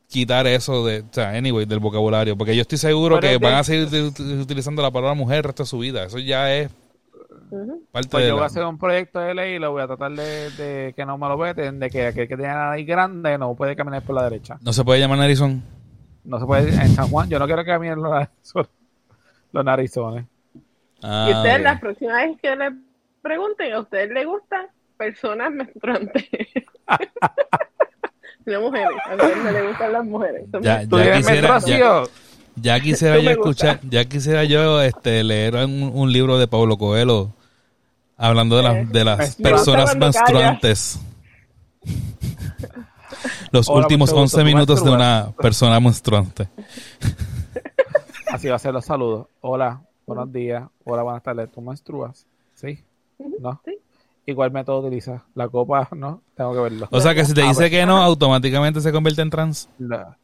[0.08, 2.36] quitar eso de, o sea, anyway, del vocabulario.
[2.36, 5.44] Porque yo estoy seguro Pero que van a seguir ut- utilizando la palabra mujer el
[5.44, 6.04] resto de su vida.
[6.04, 6.70] Eso ya es
[7.92, 9.86] Pues de yo voy la- a hacer un proyecto de ley y lo voy a
[9.86, 12.86] tratar de, de que no me lo veten, de que aquel que tiene la nariz
[12.86, 14.58] grande no puede caminar por la derecha.
[14.62, 15.62] No se puede llamar narizón.
[16.24, 17.28] No se puede en San Juan.
[17.28, 18.68] Yo no quiero que caminen los, narizones-
[19.52, 20.24] los narizones.
[21.02, 22.72] Ah, y ustedes, la próxima vez que le
[23.22, 24.66] pregunten, ¿a ustedes les gustan
[24.98, 26.28] personas menstruantes?
[28.46, 28.88] no mujeres.
[29.08, 30.44] A ustedes no les gustan las mujeres.
[30.60, 31.58] Ya, ¿Tú ya tienes quisiera,
[32.56, 37.32] ya, quisiera yo escuchar, ya quisiera yo este leer un, un libro de Pablo Coelho
[38.20, 41.00] hablando de, las de las personas menstruantes.
[43.52, 46.48] Los Hola, últimos mucho gusto, 11 ¿tú minutos de una persona menstruante.
[48.32, 49.26] Así va a ser los saludos.
[49.40, 50.62] Hola, buenos días.
[50.84, 51.50] Hola, buenas tardes.
[51.50, 52.24] ¿Tú menstruas?
[52.54, 52.78] ¿Sí?
[53.40, 53.60] ¿No?
[53.64, 53.76] Sí.
[54.26, 55.20] Igual método utilizas.
[55.34, 56.22] La copa, ¿no?
[56.36, 56.88] Tengo que verlo.
[56.92, 57.70] O sea que si te Ah, dice pues.
[57.70, 59.68] que no, automáticamente se convierte en trans.
[59.78, 60.16] La-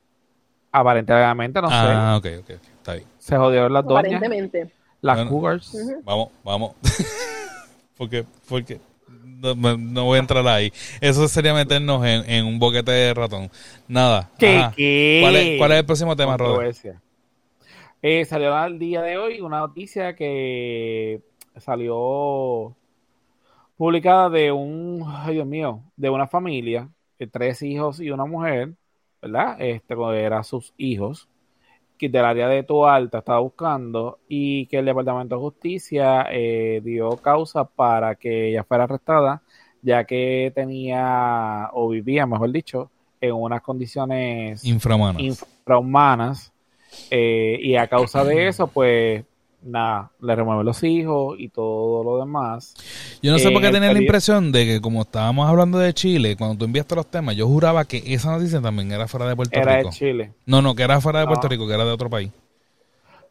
[0.70, 3.06] Aparentemente, no Ah, ok, ok, está bien.
[3.18, 3.26] sé.
[3.30, 4.04] Se jodieron las doñas.
[4.04, 4.70] Aparentemente.
[5.00, 5.30] Las Bueno.
[5.30, 5.76] cougars.
[6.04, 6.72] Vamos, vamos.
[7.96, 8.80] porque, porque
[9.20, 10.72] no, voy a entrar ahí.
[11.00, 13.50] Eso sería meternos en, en un boquete de ratón.
[13.88, 14.30] Nada.
[14.38, 14.64] ¿Qué?
[14.76, 15.18] Qué?
[15.22, 16.36] ¿Cuál es, cuál es el próximo tema?
[16.36, 17.00] Controversia.
[18.02, 21.20] Eh, salió al día de hoy una noticia que
[21.56, 22.76] salió
[23.76, 26.88] publicada de un, ay Dios mío, de una familia,
[27.18, 28.74] de tres hijos y una mujer,
[29.20, 29.60] ¿verdad?
[29.60, 31.28] Este eran sus hijos,
[31.98, 37.64] del área de Toalta estaba buscando y que el Departamento de Justicia eh, dio causa
[37.64, 39.42] para que ella fuera arrestada,
[39.82, 42.90] ya que tenía, o vivía, mejor dicho,
[43.20, 45.22] en unas condiciones Infrahumanas.
[45.22, 46.52] infrahumanas
[47.10, 49.24] eh, y a causa de eso pues
[49.66, 52.74] nada le remueven los hijos y todo lo demás
[53.22, 55.92] Yo no sé por qué el tenía la impresión de que como estábamos hablando de
[55.94, 59.36] Chile, cuando tú enviaste los temas, yo juraba que esa noticia también era fuera de
[59.36, 59.90] Puerto era de Rico.
[59.90, 61.26] Chile No, no, que era fuera de.
[61.26, 62.30] Puerto Rico, que era de otro país.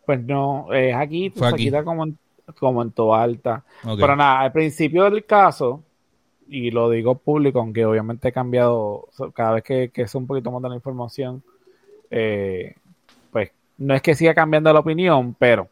[0.05, 1.63] pues no es aquí Fue aquí.
[1.63, 2.17] cerquita como en,
[2.59, 3.99] como en Toalta Ok.
[3.99, 5.83] pero nada al principio del caso
[6.47, 10.51] y lo digo público aunque obviamente he cambiado cada vez que, que sé un poquito
[10.51, 11.43] más de la información
[12.11, 12.75] eh,
[13.31, 15.69] pues no es que siga cambiando la opinión pero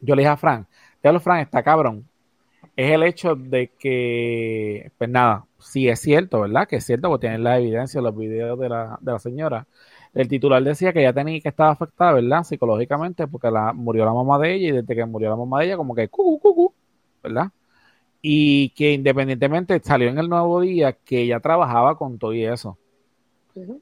[0.00, 0.66] yo le dije a Fran,
[1.02, 2.06] diablo Fran, está cabrón.
[2.76, 6.66] Es el hecho de que, pues nada, sí es cierto, ¿verdad?
[6.68, 9.66] Que es cierto, porque tienen la evidencia, los videos de la, de la señora.
[10.14, 12.42] El titular decía que ella tenía que estar afectada, ¿verdad?
[12.42, 15.66] Psicológicamente, porque la, murió la mamá de ella y desde que murió la mamá de
[15.66, 16.74] ella, como que cucu, cucu,
[17.22, 17.50] ¿verdad?
[18.22, 22.76] Y que independientemente salió en el nuevo día que ella trabajaba con todo y eso.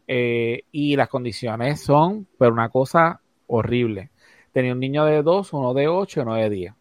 [0.06, 4.10] Eh, y las condiciones son, pero una cosa horrible.
[4.58, 6.72] Tenía un niño de 2, uno de 8 y uno de 10.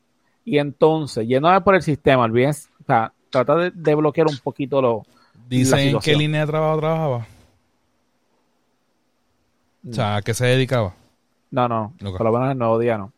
[0.45, 4.81] Y entonces, yéndome por el sistema, olvídense, o sea, trata de, de bloquear un poquito
[4.81, 5.03] lo.
[5.47, 7.27] Dicen en qué línea de trabajo trabajaba.
[9.87, 10.95] O sea, ¿a qué se dedicaba?
[11.51, 13.13] No, no, por lo menos el nuevo día no.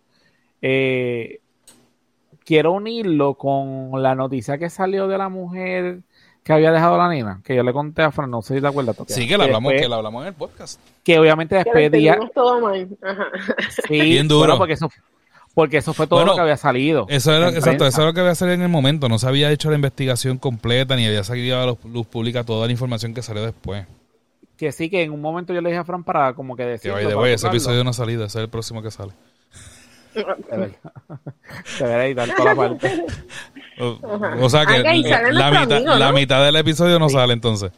[0.62, 1.40] Eh,
[2.44, 6.02] quiero unirlo con la noticia que salió de la mujer
[6.44, 8.68] que había dejado la nena, que yo le conté a Fran, no sé si te
[8.68, 8.96] acuerdas.
[8.98, 10.80] Tatiana, Sí, que la hablamos, después- que la hablamos en el podcast.
[11.04, 12.88] que obviamente Que después día, todo mal.
[13.04, 13.28] Ajá.
[13.88, 14.40] sí, Bien duro.
[14.40, 14.90] bueno, porque eso,
[15.54, 17.06] porque eso fue todo Bueno, lo que había salido.
[17.10, 19.10] Eso era, exacto, eso es lo que había salido en el momento.
[19.10, 22.66] No se había hecho la investigación completa ni había salido a la luz pública toda
[22.66, 23.86] la información que salió después.
[24.58, 26.70] Que sí, que en un momento yo le dije a Fran para como que Que
[26.70, 26.92] decir.
[26.92, 29.14] vaya de ese episodio no ha salido, ese es el próximo que sale.
[31.78, 33.06] Toda la parte.
[33.80, 36.14] O, sea que la, mitad, amigo, la ¿no?
[36.14, 37.72] mitad del episodio no sale entonces.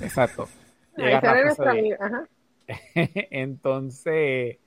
[0.00, 0.48] Exacto.
[0.96, 1.72] Llega Rafa.
[2.00, 2.24] Ajá.
[3.30, 4.58] Entonces,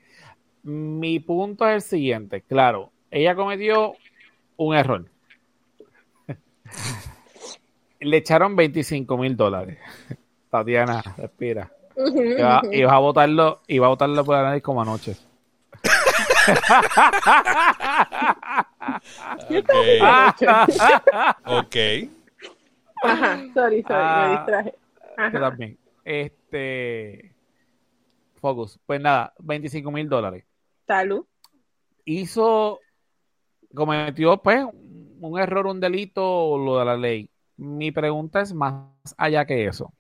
[0.64, 3.94] Mi punto es el siguiente, claro, ella cometió
[4.58, 5.06] un error.
[8.00, 9.80] Le echaron 25 mil dólares.
[10.52, 11.72] Tatiana, respira.
[11.98, 15.16] Iba, iba a votarlo, iba a votarlo por la nariz como anoche.
[21.46, 21.76] Ok.
[23.04, 24.26] Ajá, sorry, sorry, Ah.
[24.28, 24.74] me distraje.
[25.18, 25.40] Yo Ajá.
[25.40, 25.78] también.
[26.04, 27.34] Este.
[28.36, 28.80] Focus.
[28.86, 30.46] Pues nada, 25 mil dólares.
[30.88, 31.26] Salud.
[32.06, 32.80] Hizo.
[33.74, 34.66] Cometió, pues,
[35.20, 37.30] un error, un delito, lo de la ley.
[37.58, 38.86] Mi pregunta es más
[39.18, 39.94] allá que eso.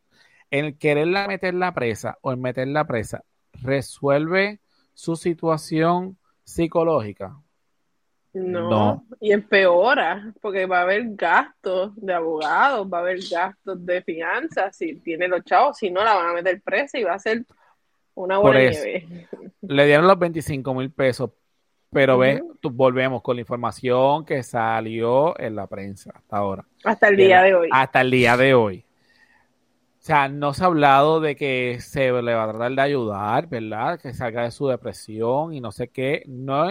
[0.49, 3.23] El quererla meter la presa o el meter la presa
[3.61, 4.61] resuelve
[4.93, 6.17] su situación
[6.47, 7.35] psicológica.
[8.33, 8.69] No.
[8.69, 9.05] No.
[9.19, 14.75] Y empeora, porque va a haber gastos de abogados, va a haber gastos de finanzas,
[14.75, 17.43] si tiene los chavos, si no la van a meter presa y va a ser
[18.13, 19.27] una bola de nieve.
[19.61, 21.31] Le dieron los 25 mil pesos,
[21.89, 22.17] pero
[22.61, 26.65] tú- volvemos con la información que salió en la prensa hasta ahora.
[26.83, 27.69] Hasta el día de hoy.
[27.71, 28.85] Hasta el día de hoy.
[30.07, 33.49] O sea, no se ha hablado de que se le va a tratar de ayudar,
[33.49, 33.99] ¿verdad?
[33.99, 36.23] Que salga de su depresión y no sé qué.
[36.27, 36.69] No,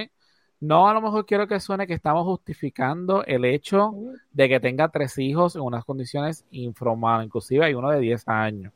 [0.58, 3.92] no a lo mejor quiero que suene que estamos justificando el hecho
[4.32, 7.26] de que tenga tres hijos en unas condiciones infrahumanas.
[7.26, 8.72] Inclusive hay uno de 10 años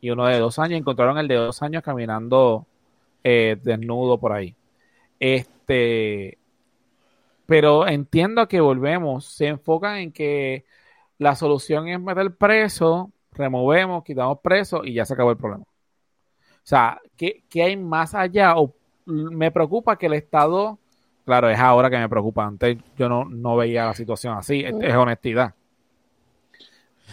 [0.00, 0.78] y uno de dos años.
[0.78, 2.66] Encontraron el de dos años caminando
[3.24, 4.56] eh, desnudo por ahí.
[5.20, 6.38] Este,
[7.44, 10.64] pero entiendo que volvemos, se enfocan en que
[11.18, 15.64] la solución es meter preso, removemos, quitamos preso y ya se acabó el problema.
[15.64, 18.56] O sea, ¿qué, qué hay más allá?
[18.56, 18.74] O,
[19.06, 20.78] me preocupa que el Estado,
[21.24, 24.74] claro, es ahora que me preocupa, antes yo no, no veía la situación así, es,
[24.80, 25.54] es honestidad.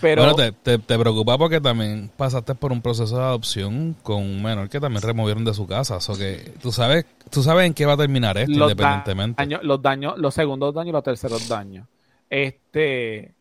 [0.01, 4.17] Pero bueno, te, te, te preocupa porque también pasaste por un proceso de adopción con
[4.17, 5.97] un menor que también removieron de su casa.
[5.97, 9.41] O que tú sabes, tú sabes en qué va a terminar esto, los independientemente.
[9.41, 11.87] daños, los daños, los segundos daños y los terceros daños.
[12.29, 13.33] Este,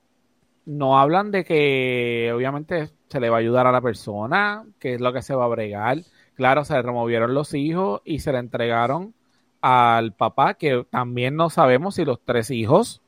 [0.65, 5.01] no hablan de que obviamente se le va a ayudar a la persona, que es
[5.01, 5.99] lo que se va a bregar.
[6.35, 9.15] Claro, se le removieron los hijos y se le entregaron
[9.61, 13.03] al papá, que también no sabemos si los tres hijos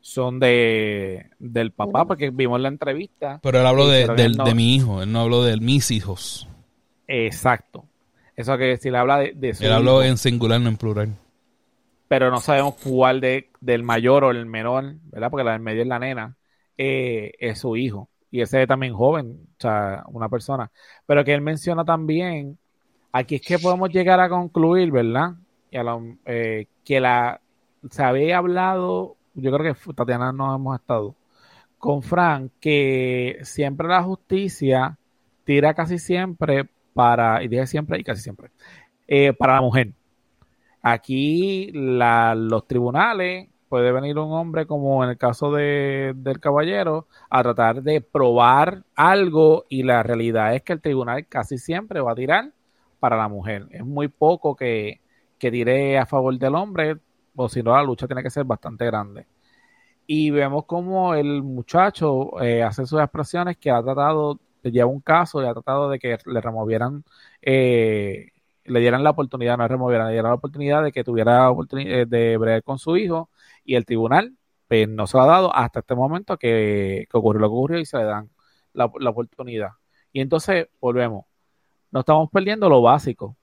[0.00, 3.42] son de del papá, porque vimos la entrevista.
[3.42, 6.46] Pero él habló de, del- no- de mi hijo, él no habló de mis hijos.
[7.08, 7.88] Exacto.
[8.36, 10.02] Eso que si le habla de, de su Él habló hijo.
[10.02, 11.16] en singular, no en plural.
[12.08, 15.30] pero no sabemos cuál de, del mayor o el menor, ¿verdad?
[15.30, 16.36] Porque la del medio es la nena,
[16.78, 18.10] eh, es su hijo.
[18.30, 20.70] Y ese es también joven, o sea, una persona.
[21.06, 22.58] Pero que él menciona también,
[23.12, 25.34] aquí es que podemos llegar a concluir, ¿verdad?
[25.70, 27.40] Y a lo- eh, que la,
[27.90, 31.14] se había hablado, yo creo que Tatiana no hemos estado,
[31.78, 34.98] con Frank, que siempre la justicia
[35.44, 38.50] tira casi siempre para, y dije siempre y casi siempre,
[39.08, 39.92] eh, para la mujer.
[40.82, 47.06] Aquí la- los tribunales, puede venir un hombre como en el caso de, del caballero,
[47.30, 52.12] a tratar de probar algo y la realidad es que el tribunal casi siempre va
[52.12, 52.52] a tirar
[53.00, 53.66] para la mujer.
[53.70, 55.00] Es muy poco que,
[55.38, 56.96] que a favor del hombre,
[57.36, 59.26] o si no la lucha tiene que ser bastante grande.
[60.06, 65.42] Y vemos como el muchacho eh, hace sus expresiones que ha tratado, lleva un caso
[65.42, 67.04] y ha tratado de que le removieran
[67.42, 68.28] eh,
[68.64, 72.06] le dieran la oportunidad, no removieran, le dieran la oportunidad de que tuviera oportuni- eh,
[72.06, 73.30] de bregar con su hijo
[73.68, 74.34] y el tribunal
[74.68, 77.78] pues, no se lo ha dado hasta este momento que, que ocurrió lo que ocurrió
[77.78, 78.30] y se le dan
[78.72, 79.72] la, oportunidad.
[80.12, 81.26] Y entonces volvemos,
[81.90, 83.36] no estamos perdiendo lo básico.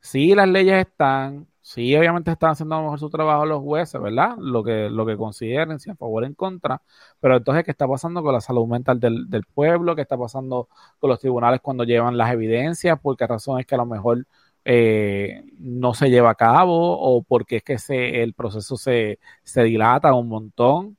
[0.00, 4.36] Sí, las leyes están, sí, obviamente están haciendo mejor su trabajo los jueces, ¿verdad?
[4.38, 6.82] Lo que, lo que consideren, si a favor o en contra,
[7.20, 9.96] pero entonces, ¿qué está pasando con la salud mental del, del pueblo?
[9.96, 10.68] ¿Qué está pasando
[11.00, 13.00] con los tribunales cuando llevan las evidencias?
[13.00, 14.26] ¿Por qué razón es que a lo mejor
[14.64, 16.98] eh, no se lleva a cabo?
[17.00, 20.96] ¿O porque es que se, el proceso se, se dilata un montón?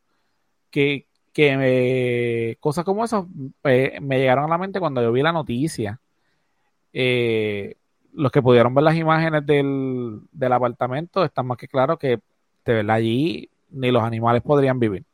[0.71, 3.25] Que, que me- cosas como esas
[3.65, 5.99] eh, me llegaron a la mente cuando yo vi la noticia.
[6.93, 7.75] Eh,
[8.13, 12.19] los que pudieron ver las imágenes del, del apartamento están más que claro que
[12.65, 15.05] de verdad allí ni los animales podrían vivir.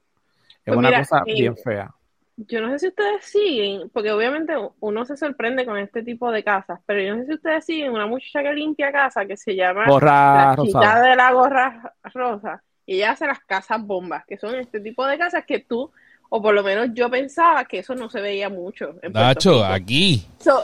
[0.66, 1.94] Es Pues una mira, cosa eh, bien fea.
[2.38, 6.44] Yo no sé si ustedes siguen, porque obviamente uno se sorprende con este tipo de
[6.44, 9.56] casas, pero yo no sé si ustedes siguen una muchacha que limpia casa que se
[9.56, 11.10] llama Gorra la chica rosada.
[11.10, 15.18] de la gorra rosa y ella hace las casas bombas, que son este tipo de
[15.18, 15.92] casas que tú,
[16.30, 19.52] o por lo menos yo pensaba que eso no se veía mucho en Puerto Nacho,
[19.54, 19.66] Rico.
[19.66, 20.28] aquí.
[20.40, 20.64] So,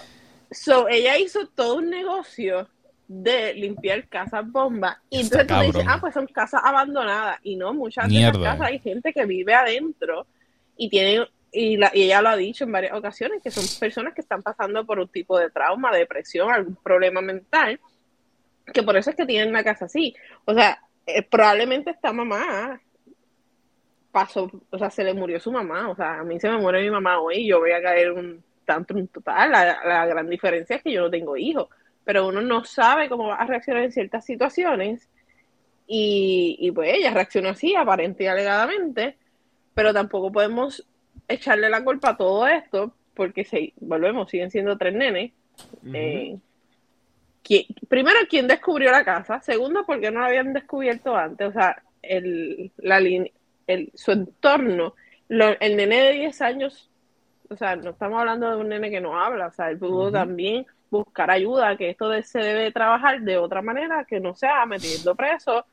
[0.52, 2.70] so, ella hizo todo un negocio
[3.08, 7.56] de limpiar casas bombas y Está entonces tú dices, ah, pues son casas abandonadas y
[7.56, 10.28] no, muchas de esas casas hay gente que vive adentro
[10.78, 14.14] y tienen y, la, y ella lo ha dicho en varias ocasiones que son personas
[14.14, 17.80] que están pasando por un tipo de trauma, depresión, algún problema mental
[18.72, 20.16] que por eso es que tienen la casa así.
[20.46, 22.80] O sea, eh, probablemente esta mamá
[24.12, 25.90] pasó, o sea, se le murió su mamá.
[25.90, 28.12] O sea, a mí se me muere mi mamá hoy y yo voy a caer
[28.12, 29.52] un tanto un total.
[29.52, 31.68] La, gran diferencia es que yo no tengo hijos,
[32.04, 35.10] pero uno no sabe cómo va a reaccionar en ciertas situaciones.
[35.86, 39.18] Y, y pues ella reaccionó así, aparente y alegadamente,
[39.74, 40.88] pero tampoco podemos
[41.28, 45.32] echarle la culpa a todo esto, porque si volvemos, siguen siendo tres nenes.
[45.94, 46.38] Eh,
[47.88, 49.42] primero, ¿quién descubrió la casa?
[49.42, 51.48] Segundo, ¿por qué no la habían descubierto antes?
[51.48, 54.96] O sea, el, la, el, su entorno.
[55.30, 56.90] el nene de 10 años,
[57.50, 60.12] o sea, no estamos hablando de un nene que no habla, o sea, él pudo
[60.12, 65.16] también buscar ayuda, que esto se debe trabajar de otra manera, que no sea metiendo
[65.16, 65.66] preso,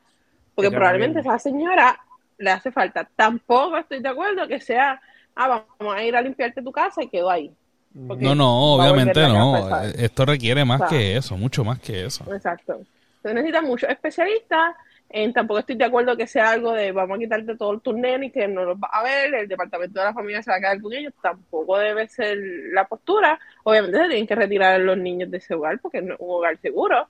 [0.55, 1.99] porque probablemente esa señora
[2.37, 3.07] le hace falta.
[3.15, 4.99] Tampoco estoy de acuerdo que sea,
[5.35, 7.51] ah, vamos a ir a limpiarte tu casa y quedó ahí.
[7.93, 9.81] No, no, obviamente no.
[9.83, 12.23] Esto requiere más que eso, mucho más que eso.
[12.33, 12.81] Exacto.
[13.21, 14.75] Se necesita muchos especialistas.
[15.13, 18.23] En, tampoco estoy de acuerdo que sea algo de vamos a quitarte todo el turno
[18.23, 20.59] y que no los va a ver, el departamento de la familia se va a
[20.61, 21.13] quedar con ellos.
[21.21, 22.37] Tampoco debe ser
[22.71, 23.37] la postura.
[23.63, 26.29] Obviamente se tienen que retirar a los niños de ese hogar porque no es un
[26.29, 27.07] hogar seguro.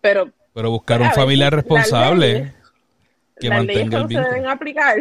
[0.00, 2.52] Pero, pero buscar un familiar responsable
[3.38, 4.96] que las leyes que no se deben aplicar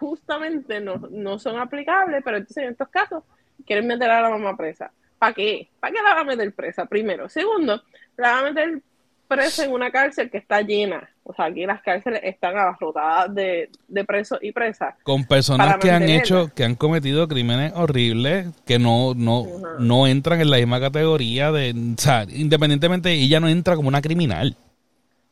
[0.00, 3.22] justamente no, no son aplicables, pero entonces en estos casos
[3.66, 4.90] quieren meter a la mamá presa.
[5.18, 5.68] ¿Para qué?
[5.78, 6.86] ¿Para qué la va a meter presa?
[6.86, 7.28] Primero.
[7.28, 7.82] Segundo,
[8.16, 8.80] la va a meter
[9.28, 11.08] presa en una cárcel que está llena.
[11.22, 14.94] O sea, aquí las cárceles están abarrotadas de, de presos y presas.
[15.02, 19.46] Con personas que han hecho, que han cometido crímenes horribles, que no, no,
[19.78, 24.00] no entran en la misma categoría de, o sea, independientemente, ella no entra como una
[24.00, 24.56] criminal.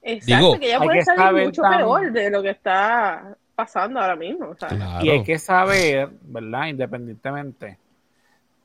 [0.02, 4.54] Exacto, que ella puede salir mucho peor de lo que está pasando ahora mismo.
[5.02, 6.68] Y hay que saber, ¿verdad?
[6.68, 7.76] Independientemente,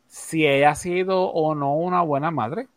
[0.05, 2.67] si ella ha sido o no una buena madre.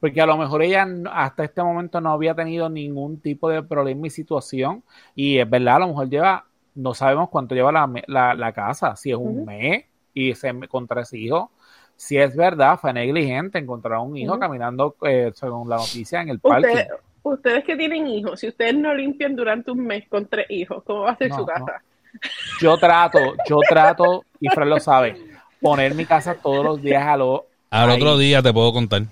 [0.00, 4.08] Porque a lo mejor ella hasta este momento no había tenido ningún tipo de problema
[4.08, 4.82] y situación.
[5.14, 9.12] Y es verdad, a lo mejor lleva, no sabemos cuánto lleva la, la, casa, si
[9.12, 11.50] es un mes y se, con tres hijos.
[11.94, 16.40] Si es verdad, fue negligente encontrar un hijo caminando, eh, según la noticia, en el
[16.40, 16.88] parque.
[17.34, 21.02] Ustedes que tienen hijos, si ustedes no limpian durante un mes con tres hijos, ¿cómo
[21.02, 21.82] va a ser su casa?
[22.60, 25.16] Yo trato, yo trato, y Fred lo sabe
[25.60, 27.46] poner mi casa todos los días a lo...
[27.70, 29.02] Al otro día te puedo contar.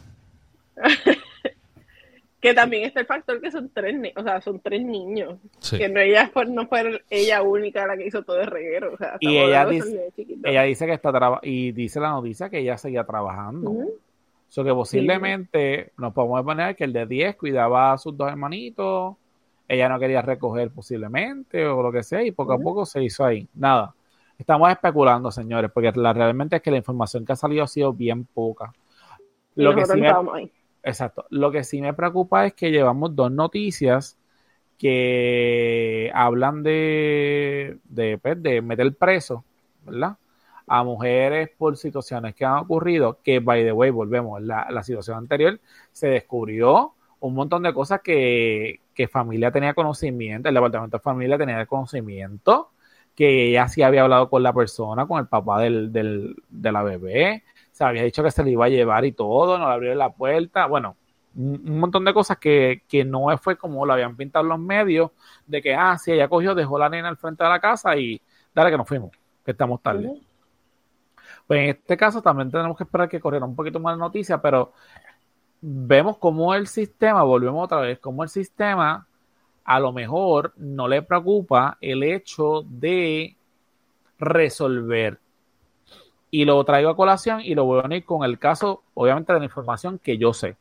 [2.41, 5.39] que también está el factor que son tres, o sea, son tres niños.
[5.71, 8.97] Que no ella fue, no fue ella única la que hizo todo el reguero.
[9.21, 10.13] y ella dice,
[10.45, 13.71] ella dice que está y dice la noticia que ella seguía trabajando.
[13.71, 13.99] Uh
[14.63, 19.17] que posiblemente nos podemos poner que el de 10 cuidaba a sus dos hermanitos,
[19.67, 23.25] ella no quería recoger posiblemente o lo que sea, y poco a poco se hizo
[23.25, 23.49] ahí.
[23.55, 23.95] Nada.
[24.39, 27.93] Estamos especulando, señores, porque la, realmente es que la información que ha salido ha sido
[27.93, 28.73] bien poca.
[29.55, 30.13] Lo que sí me,
[30.83, 31.25] exacto.
[31.31, 34.19] Lo que sí me preocupa es que llevamos dos noticias
[34.77, 39.45] que hablan de, de, pues, de meter preso,
[39.85, 40.17] ¿verdad?
[40.67, 45.19] A mujeres por situaciones que han ocurrido, que, by the way, volvemos, la, la situación
[45.19, 45.61] anterior
[45.93, 51.39] se descubrió un montón de cosas que, que familia tenía conocimiento, el departamento de familia
[51.39, 52.71] tenía conocimiento,
[53.15, 56.83] que ella sí había hablado con la persona, con el papá del, del, de la
[56.83, 59.99] bebé, se había dicho que se le iba a llevar y todo, no le abrieron
[59.99, 60.97] la puerta, bueno,
[61.35, 65.11] un, montón de cosas que, que, no fue como lo habían pintado los medios,
[65.47, 68.21] de que, ah, sí, ella cogió, dejó la nena al frente de la casa y
[68.55, 69.11] dale que nos fuimos,
[69.45, 70.13] que estamos tarde.
[71.47, 74.41] Pues en este caso también tenemos que esperar que corriera un poquito más de noticias,
[74.43, 74.73] pero
[75.61, 79.07] vemos cómo el sistema, volvemos otra vez, cómo el sistema
[79.65, 83.37] a lo mejor no le preocupa el hecho de
[84.19, 85.19] resolver.
[86.31, 89.39] Y lo traigo a colación y lo voy a unir con el caso, obviamente, de
[89.39, 90.57] la información que yo sé,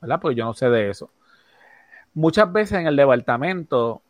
[0.00, 0.20] ¿verdad?
[0.20, 1.10] Porque yo no sé de eso.
[2.14, 4.02] Muchas veces en el departamento,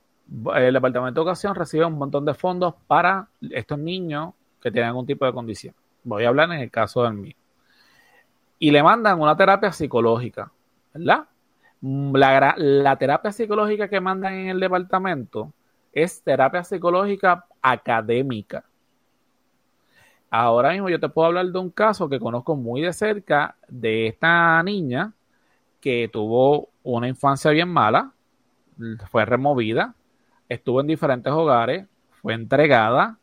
[0.54, 5.06] el departamento de educación recibe un montón de fondos para estos niños que tienen algún
[5.06, 5.74] tipo de condición.
[6.08, 7.36] Voy a hablar en el caso del mío.
[8.58, 10.50] Y le mandan una terapia psicológica,
[10.94, 11.26] ¿verdad?
[11.82, 15.52] La, terapia psicológica que mandan en el departamento
[15.92, 18.64] es terapia psicológica académica.
[20.30, 24.08] Ahora mismo yo te puedo hablar de un caso que conozco muy de cerca de
[24.08, 25.12] esta niña
[25.80, 28.12] que tuvo una infancia bien mala,
[29.10, 29.94] fue removida,
[30.48, 31.86] estuvo en diferentes hogares,
[32.22, 33.18] fue entregada,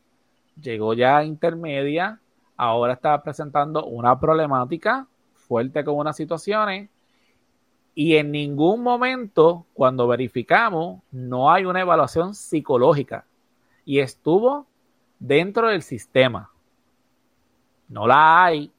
[0.62, 2.20] llegó ya a intermedia,
[2.58, 6.90] ahora está presentando una problemática fuerte con unas situaciones
[7.96, 13.26] y en ningún momento, cuando verificamos, no hay una evaluación psicológica.
[13.86, 14.68] Y estuvo
[15.18, 16.52] dentro del sistema.
[17.88, 18.70] No la hay.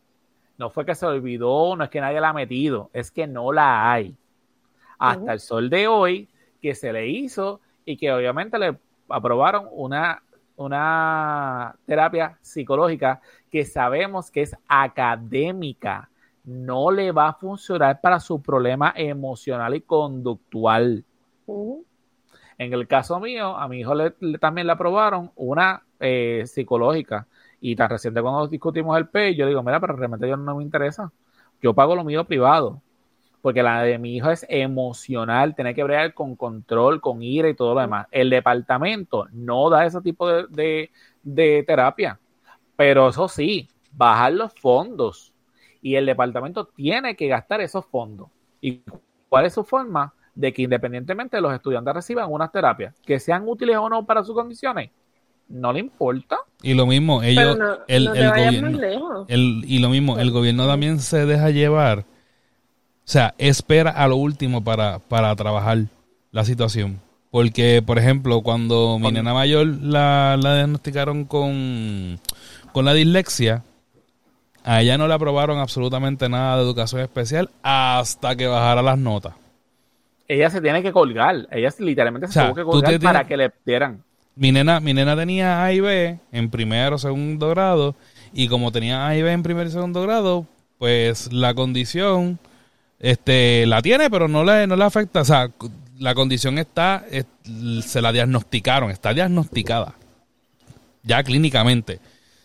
[0.59, 3.53] No fue que se olvidó, no es que nadie la ha metido, es que no
[3.53, 4.14] la hay.
[4.99, 6.29] Hasta el sol de hoy,
[6.61, 10.22] que se le hizo y que obviamente le aprobaron una,
[10.57, 16.11] una terapia psicológica que sabemos que es académica.
[16.45, 21.05] No le va a funcionar para su problema emocional y conductual.
[21.47, 21.85] Ujú.
[22.59, 27.27] En el caso mío, a mi hijo le, le- también le aprobaron una eh, psicológica.
[27.61, 30.63] Y tan reciente cuando discutimos el PEI, yo digo, mira, pero realmente yo no me
[30.63, 31.13] interesa.
[31.63, 32.83] Yo pago lo mío privado.
[33.43, 37.55] Porque la de mi hijo es emocional, tiene que bregar con control, con ira y
[37.55, 38.07] todo lo demás.
[38.11, 40.91] El departamento no da ese tipo de, de-
[41.22, 42.18] de terapia.
[42.76, 45.32] Pero eso sí, bajar los fondos.
[45.80, 48.28] Y el departamento tiene que gastar esos fondos.
[48.61, 48.82] ¿Y
[49.28, 50.12] cuál es su forma?
[50.34, 54.34] De que independientemente los estudiantes reciban unas terapias, que sean útiles o no para sus
[54.34, 54.91] condiciones,
[55.49, 56.39] no le importa.
[56.62, 59.28] Y lo mismo, Pero ellos, no, el, no te el vayas muy gobierno, lejos.
[59.28, 62.05] el- y lo mismo, el gobierno también se deja llevar,
[63.07, 65.79] o sea, espera a lo último para, para trabajar
[66.33, 67.01] la situación.
[67.31, 72.19] Porque, por ejemplo, cuando mi nena mayor la, la diagnosticaron con,
[72.73, 73.63] con la dislexia,
[74.65, 79.35] a ella no le aprobaron absolutamente nada de educación especial hasta que bajara las notas.
[80.27, 83.37] Ella se tiene que colgar, ella literalmente se O sea, tuvo que colgar para que
[83.37, 84.03] le dieran.
[84.35, 87.95] Mi nena, mi nena tenía A y B en primero o segundo grado,
[88.33, 90.47] y como tenía A y B en primer y segundo grado,
[90.79, 92.41] pues la condición
[92.99, 95.21] este la tiene, pero no le, no le afecta.
[95.21, 95.51] O sea,
[95.99, 97.27] la condición está, es-
[97.85, 99.95] se la diagnosticaron, está diagnosticada.
[101.03, 102.01] Ya clínicamente.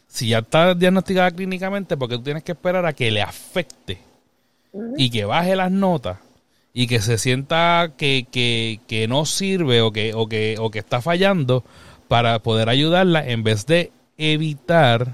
[0.07, 3.99] Si ya está diagnosticada clínicamente, porque tú tienes que esperar a que le afecte
[4.97, 6.17] y que baje las notas
[6.73, 10.79] y que se sienta que, que, que no sirve o que, o, que, o que
[10.79, 11.63] está fallando
[12.07, 15.13] para poder ayudarla en vez de evitar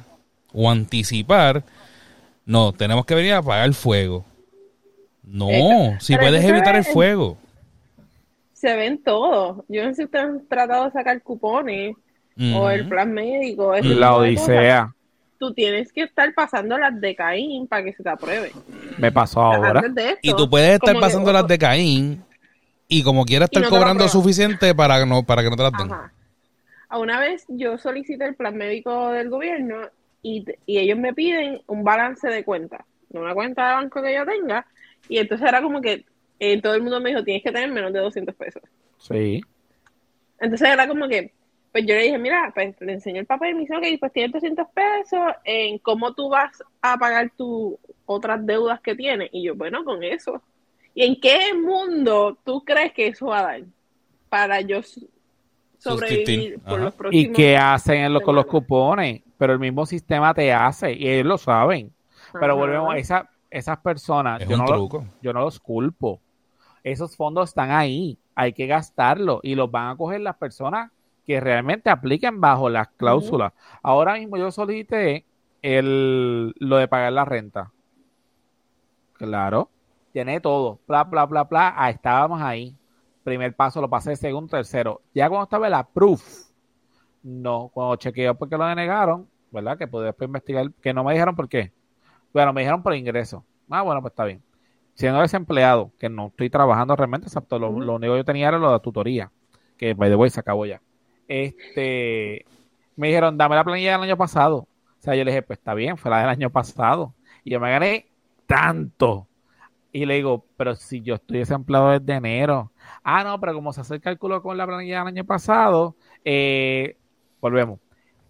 [0.53, 1.63] o anticipar,
[2.45, 4.25] no, tenemos que venir a apagar el fuego.
[5.29, 7.37] No, Eh, si puedes evitar ve el fuego.
[8.53, 9.63] Se ven todos.
[9.67, 11.95] Yo no sé si ustedes han tratado de sacar cupones
[12.55, 13.73] o el plan médico.
[13.81, 14.93] La odisea
[15.39, 18.51] Tú tienes que estar pasando las de Caín para que se te apruebe.
[18.97, 19.81] me pasó ahora.
[19.85, 22.23] Esto, Y tú puedes estar que- pasando las de Caín
[22.87, 25.71] y como quieras Y estar no cobrando suficiente para, no, para que no te las
[25.73, 25.91] den.
[25.91, 26.11] Ajá.
[26.89, 29.75] A Una vez yo solicité el plan médico del gobierno
[30.23, 34.15] y, y ellos me piden un balance de cuenta, de una cuenta de banco que
[34.15, 34.65] yo tenga,
[35.09, 36.05] y entonces era como que
[36.39, 38.61] eh, todo el mundo me dijo, tienes que tener menos de 200 pesos.
[38.99, 39.41] Sí.
[40.39, 41.31] Entonces era como que,
[41.71, 44.13] pues yo le dije, mira, pues le enseño el papel y me dice, ok, pues
[44.13, 49.29] tienes 200 pesos, en cómo tú vas a pagar tus otras deudas que tienes.
[49.31, 50.41] Y yo, bueno, con eso.
[50.93, 53.61] ¿Y en qué mundo tú crees que eso va a dar
[54.29, 54.81] para yo
[55.79, 59.21] sobrevivir por los ¿Y próximos qué hacen en lo- con los cupones?
[59.37, 61.91] Pero el mismo sistema te hace y ellos lo saben.
[62.33, 62.53] Pero Ajá.
[62.53, 65.05] volvemos a esa, esas personas, Es yo un no, lo- truco.
[65.21, 66.19] yo no los culpo.
[66.83, 70.91] Esos fondos están ahí, hay que gastarlos y los van a coger las personas
[71.25, 73.51] que realmente apliquen bajo las cláusulas.
[73.83, 75.25] Ahora mismo yo solicité
[75.61, 77.71] el, lo de pagar la renta.
[79.13, 79.69] Claro,
[80.13, 82.75] tiene todo, bla, bla, bla, bla, ah, estábamos ahí.
[83.23, 85.01] Primer paso lo pasé, segundo, tercero.
[85.13, 86.45] Ya cuando estaba la proof,
[87.23, 89.77] no, cuando chequeé porque lo denegaron, ¿verdad?
[89.77, 91.73] Que pude después investigar, que no me dijeron por qué.
[92.37, 93.43] Bueno, me dijeron por ingreso.
[93.67, 94.43] Ah, bueno, pues está bien.
[94.93, 98.59] Siendo desempleado, que no estoy trabajando realmente, excepto lo, lo único que yo tenía era
[98.59, 99.31] lo de tutoría,
[99.75, 100.79] que by the way se acabó ya.
[101.27, 102.45] Este,
[102.95, 104.57] me dijeron, dame la planilla del año pasado.
[104.57, 104.67] O
[104.99, 107.15] sea, yo le dije, pues está bien, fue la del año pasado.
[107.43, 108.05] Y yo me gané
[108.45, 109.27] tanto.
[109.91, 112.71] Y le digo, pero si yo estoy desempleado desde enero.
[113.03, 116.97] Ah, no, pero como se hace el cálculo con la planilla del año pasado, eh,
[117.41, 117.79] volvemos.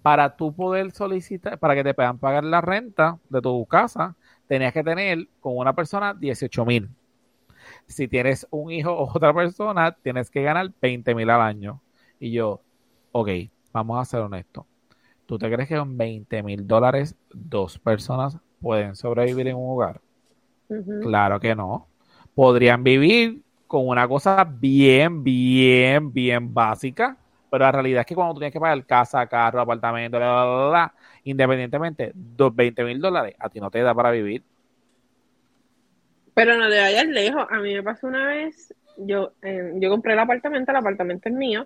[0.07, 4.15] Para tú poder solicitar, para que te puedan pagar la renta de tu casa,
[4.47, 6.89] tenías que tener con una persona 18 mil.
[7.87, 11.81] Si tienes un hijo o otra persona, tienes que ganar 20 mil al año.
[12.21, 12.61] Y yo,
[13.11, 13.27] ok,
[13.73, 14.63] vamos a ser honestos.
[15.25, 19.99] ¿Tú te crees que con 20 mil dólares dos personas pueden sobrevivir en un hogar?
[21.01, 21.89] Claro que no.
[22.33, 27.17] Podrían vivir con una cosa bien, bien, bien básica,
[27.49, 30.45] pero la realidad es que cuando tú tienes que pagar casa, carro, apartamento, bla, bla,
[30.45, 30.93] bla, bla,
[31.23, 34.43] independientemente, dos 20 mil dólares a ti no te da para vivir.
[36.33, 37.45] Pero no te vayas lejos.
[37.49, 41.35] A mí me pasó una vez, yo, eh, yo compré el apartamento, el apartamento es
[41.35, 41.65] mío,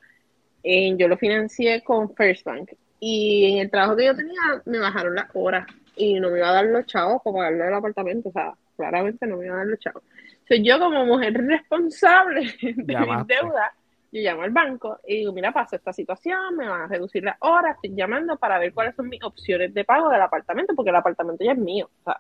[0.64, 2.72] eh, yo lo financié con First Bank.
[3.00, 5.66] Y en el trabajo que yo tenía me bajaron las horas
[5.96, 8.30] y no me iba a dar los chavos para pagarle el apartamento.
[8.30, 10.04] O sea, claramente no me iba a dar los chavos.
[10.42, 13.36] Entonces yo como mujer responsable de mis Llamaste.
[13.36, 13.72] deudas,
[14.12, 17.38] yo llamo al banco y digo, mira, pasó esta situación, me van a reducir las
[17.40, 20.96] horas, estoy llamando para ver cuáles son mis opciones de pago del apartamento, porque el
[20.98, 21.90] apartamento ya es mío.
[22.02, 22.20] O sea,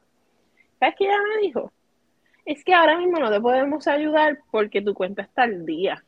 [0.80, 1.72] ¿Sabes qué ella me dijo?
[2.46, 6.04] Es que ahora mismo no te podemos ayudar porque tu cuenta está al día.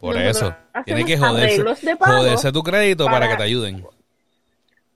[0.00, 0.82] Por Nosotros eso.
[0.84, 3.86] Tienes que joderse, de pago joderse tu crédito para, para- que te ayuden.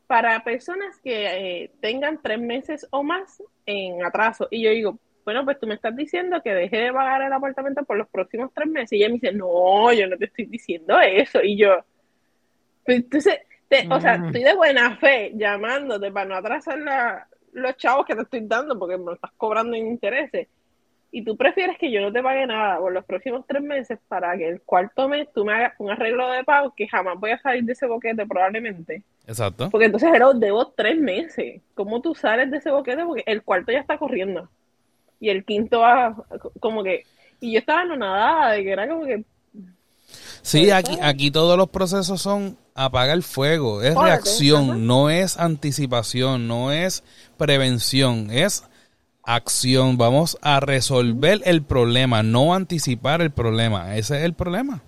[0.06, 4.48] para personas que eh, tengan tres meses o más en atraso.
[4.50, 4.98] Y yo digo,
[5.28, 8.50] bueno, pues tú me estás diciendo que deje de pagar el apartamento por los próximos
[8.54, 8.92] tres meses.
[8.92, 11.42] Y ella me dice, no, yo no te estoy diciendo eso.
[11.42, 11.84] Y yo,
[12.86, 14.24] pues entonces, te- o sea, Mm.
[14.28, 18.78] estoy de buena fe llamándote para no atrasar la- los chavos que te estoy dando
[18.78, 20.48] porque me lo estás cobrando en intereses.
[21.10, 24.34] Y tú prefieres que yo no te pague nada por los próximos tres meses para
[24.38, 27.38] que el cuarto mes tú me hagas un arreglo de pago que jamás voy a
[27.38, 29.02] salir de ese boquete probablemente.
[29.26, 29.68] Exacto.
[29.70, 31.60] Porque entonces era, debo tres meses.
[31.74, 33.04] ¿Cómo tú sales de ese boquete?
[33.04, 34.48] Porque el cuarto ya está corriendo.
[35.20, 36.14] Y el quinto va
[36.60, 37.04] como que...
[37.40, 39.24] Y yo estaba nada de que era como que...
[40.42, 44.78] Sí, Puede aquí, aquí todos los procesos son apagar el fuego, es reacción, ajá.
[44.78, 47.02] no es anticipación, no es
[47.36, 48.64] prevención, es
[49.24, 49.98] acción.
[49.98, 53.96] Vamos a resolver el problema, no anticipar el problema.
[53.96, 54.82] Ese es el problema.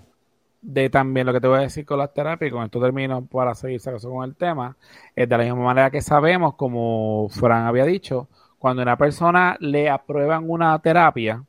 [0.61, 3.25] de también lo que te voy a decir con las terapias, y con esto termino
[3.25, 4.77] para seguir sacando con el tema,
[5.15, 8.27] es de la misma manera que sabemos, como Fran había dicho,
[8.61, 11.43] cuando una persona le aprueban una terapia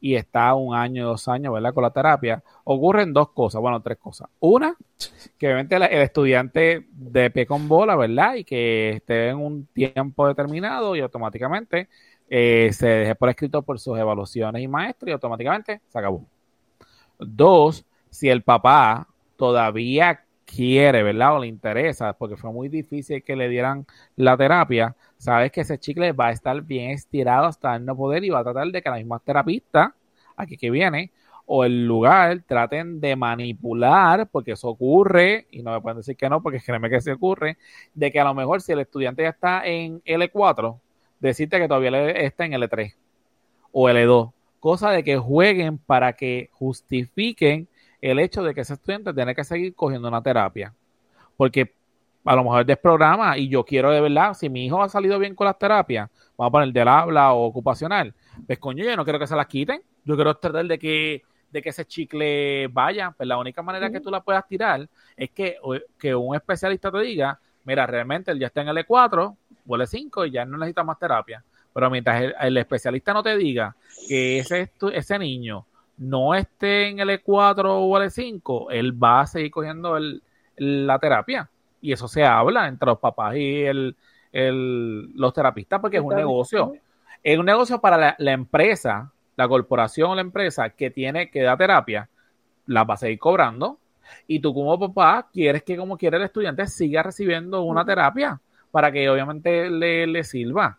[0.00, 1.74] y está un año, dos años, ¿verdad?
[1.74, 4.28] Con la terapia, ocurren dos cosas, bueno, tres cosas.
[4.38, 4.76] Una,
[5.36, 8.36] que obviamente el estudiante de pie con bola, ¿verdad?
[8.36, 11.88] Y que esté en un tiempo determinado y automáticamente
[12.30, 16.24] eh, se deje por escrito por sus evaluaciones y maestros y automáticamente se acabó.
[17.18, 21.36] Dos, si el papá todavía quiere, ¿verdad?
[21.36, 23.86] O le interesa, porque fue muy difícil que le dieran
[24.16, 28.24] la terapia, sabes que ese chicle va a estar bien estirado hasta el no poder
[28.24, 29.94] y va a tratar de que la misma terapista,
[30.36, 31.10] aquí que viene,
[31.46, 36.28] o el lugar traten de manipular, porque eso ocurre, y no me pueden decir que
[36.28, 37.58] no, porque créeme que se ocurre,
[37.94, 40.78] de que a lo mejor si el estudiante ya está en L4,
[41.20, 42.94] decirte que todavía está en L3
[43.72, 47.68] o L2, cosa de que jueguen para que justifiquen
[48.10, 50.74] el hecho de que ese estudiante tiene que seguir cogiendo una terapia.
[51.38, 51.72] Porque
[52.22, 55.34] a lo mejor desprograma y yo quiero de verdad, si mi hijo ha salido bien
[55.34, 58.14] con las terapias, vamos a poner del habla o ocupacional,
[58.46, 61.62] pues coño, yo no quiero que se las quiten, yo quiero tratar de que, de
[61.62, 64.86] que ese chicle vaya, pues la única manera que tú la puedas tirar
[65.16, 65.56] es que,
[65.98, 69.36] que un especialista te diga, mira, realmente él ya está en L4
[69.66, 71.42] o L5 y ya no necesita más terapia.
[71.72, 73.74] Pero mientras el, el especialista no te diga
[74.06, 75.66] que ese, ese niño
[75.98, 80.22] no esté en L4 o L5, él va a seguir cogiendo el-
[80.56, 81.48] la terapia.
[81.80, 83.96] Y eso se habla entre los papás y el,
[84.32, 86.72] el- los terapistas porque es un negocio.
[87.22, 91.42] Es un negocio para la, la empresa, la corporación o la empresa que tiene que
[91.42, 92.08] da terapia,
[92.66, 93.78] la va a seguir cobrando.
[94.26, 98.40] Y tú como papá quieres que como quiera el estudiante siga recibiendo una terapia
[98.70, 100.78] para que obviamente le, le sirva.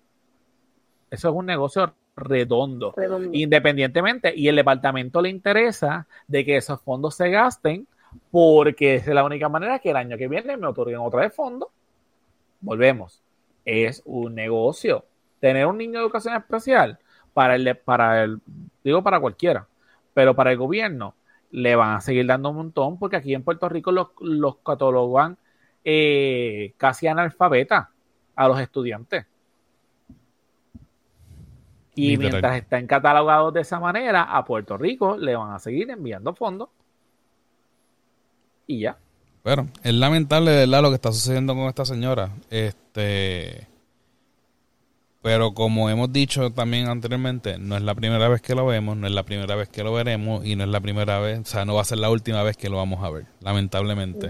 [1.10, 3.30] Eso es un negocio redondo redondo.
[3.34, 7.88] independientemente y el departamento le interesa de que esos fondos se gasten
[8.32, 11.70] porque es la única manera que el año que viene me otorguen otra vez fondos.
[12.62, 13.22] Volvemos.
[13.66, 15.06] Es un negocio.
[15.40, 17.00] Tener un niño de educación especial
[17.34, 18.40] para el, para el,
[18.84, 19.68] digo para cualquiera,
[20.14, 21.16] pero para el gobierno
[21.52, 25.38] le van a seguir dando un montón porque aquí en Puerto Rico los, los catalogan
[25.84, 27.88] eh, casi analfabetas
[28.36, 29.26] a los estudiantes.
[31.96, 32.32] Y Literal.
[32.32, 36.70] mientras estén catalogados de esa manera, a Puerto Rico le van a seguir enviando fondos.
[38.68, 38.98] Y ya.
[39.44, 40.82] Bueno, es lamentable, ¿verdad?
[40.82, 42.32] Lo que está sucediendo con esta señora.
[42.50, 43.68] Este.
[45.26, 49.08] Pero como hemos dicho también anteriormente, no es la primera vez que lo vemos, no
[49.08, 51.66] es la primera vez que lo veremos y no es la primera vez, o sea,
[51.66, 54.28] no va a ser la última vez que lo vamos a ver, lamentablemente.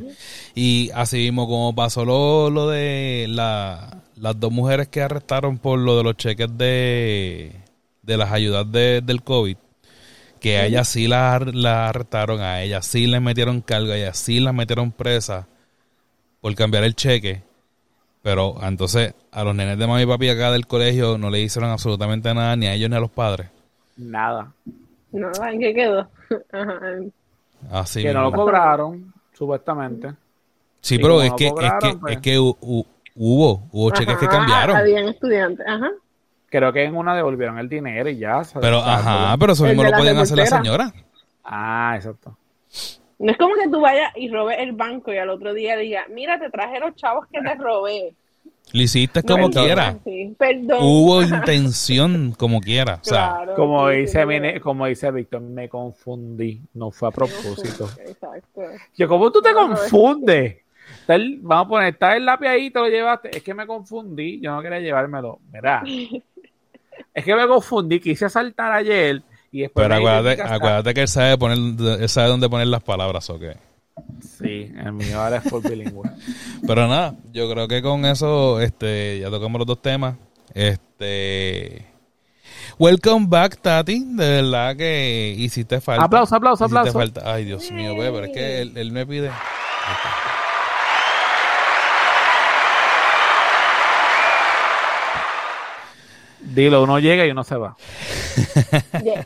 [0.56, 5.80] Y así mismo como pasó lo, lo de la- las dos mujeres que arrestaron por
[5.80, 7.52] lo de los cheques de,
[8.02, 9.58] de las ayudas de- del COVID,
[10.40, 14.18] que a ellas sí las la arrestaron, a ellas sí les metieron carga, a ellas
[14.18, 15.46] sí las metieron presas
[16.40, 17.42] por cambiar el cheque.
[18.26, 21.70] Pero entonces a los nenes de mami y papi acá del colegio no le hicieron
[21.70, 23.50] absolutamente nada, ni a ellos ni a los padres.
[23.98, 24.52] Nada.
[25.12, 26.10] Nada, ¿en qué quedó?
[26.52, 26.80] Ajá.
[27.72, 30.12] Así que no lo cobraron, supuestamente.
[30.82, 32.16] Sí, y pero es no que, es que, pues.
[32.16, 32.86] es que hu- hu-
[33.16, 34.76] hubo, hubo cheques que Ajá, cambiaron.
[34.76, 35.92] Habían estudiantes, ajá.
[36.50, 38.42] Creo que en una devolvieron el dinero y ya.
[38.60, 40.64] Pero, ajá, pero eso mismo lo pueden hacer la reportera.
[40.64, 40.94] señora.
[41.44, 42.36] Ah, exacto.
[43.18, 46.06] No es como que tú vayas y robes el banco y al otro día digas,
[46.10, 48.14] mira, te traje los chavos que te robé.
[48.74, 49.96] Lo hiciste No, como perdón, quiera.
[50.04, 50.78] sí, perdón.
[50.82, 52.96] Hubo intención como quiera.
[52.96, 56.62] O sea, Claro, Como sí, dice, sí, mi como dice Víctor, me confundí.
[56.74, 57.90] No fue a propósito.
[58.06, 58.62] Exacto.
[58.98, 60.58] Yo, ¿cómo tú te No, confundes?
[61.02, 63.38] Está el- vamos a poner, está el lápiz ahí, te lo llevaste.
[63.38, 65.40] Es que me confundí, yo no quería llevármelo.
[65.54, 65.84] Mira,
[67.14, 69.22] es que me confundí, quise saltar ayer
[69.56, 69.88] y después.
[69.88, 71.58] Pero acuérdate, que él sabe poner,
[72.02, 73.44] él sabe dónde poner las palabras, ¿ok?
[74.20, 76.10] Sí, el mío ahora es full bilingüe.
[76.68, 80.16] Pero nada, yo creo que con eso, este, ya tocamos los dos temas.
[80.54, 81.86] Este,
[82.78, 84.04] welcome back, Tati.
[84.04, 86.04] De verdad que hiciste falta.
[86.04, 87.00] Aplauso, aplauso, Hiciste aplauso.
[87.00, 87.22] falta.
[87.34, 89.30] Ay, Dios mío, ve, pero es que él, él me pide.
[89.30, 89.36] Ahí
[89.96, 90.10] está.
[96.56, 97.76] Dilo, uno llega y uno se va.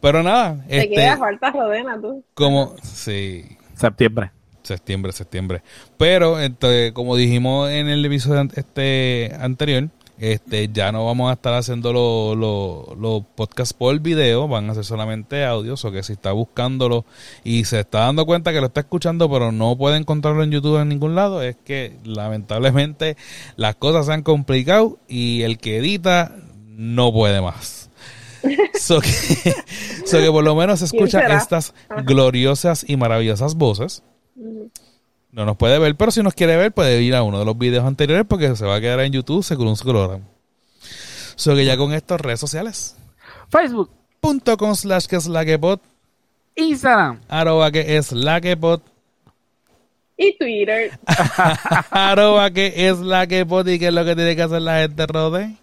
[0.00, 2.24] Pero nada, Te este, queda falta rodena tú.
[2.34, 3.44] como, sí,
[3.74, 4.30] Septiembre.
[4.62, 5.62] septiembre, septiembre.
[5.96, 9.88] Pero, este, como dijimos en el episodio este anterior,
[10.18, 14.84] este, ya no vamos a estar haciendo los los podcasts por video, van a ser
[14.84, 17.04] solamente audios, o que si está buscándolo
[17.44, 20.80] y se está dando cuenta que lo está escuchando, pero no puede encontrarlo en YouTube
[20.80, 23.16] en ningún lado, es que lamentablemente
[23.56, 26.34] las cosas se han complicado y el que edita
[26.66, 27.90] no puede más.
[28.78, 29.08] So que,
[30.06, 31.38] so que por lo menos se ¿Quién escuchan será?
[31.38, 31.74] estas
[32.04, 34.04] gloriosas y maravillosas voces.
[35.30, 37.56] No nos puede ver, pero si nos quiere ver puede ir a uno de los
[37.56, 40.20] videos anteriores porque se va a quedar en YouTube según su color.
[41.36, 42.96] So que ya con estas redes sociales.
[43.50, 43.90] Facebook,
[44.20, 45.80] Punto com slash que es la que pod,
[46.56, 48.80] Instagram, arroba que es la que pod,
[50.16, 50.98] Y Twitter.
[51.90, 54.80] arroba que es la que pod y que es lo que tiene que hacer la
[54.80, 55.54] gente rode.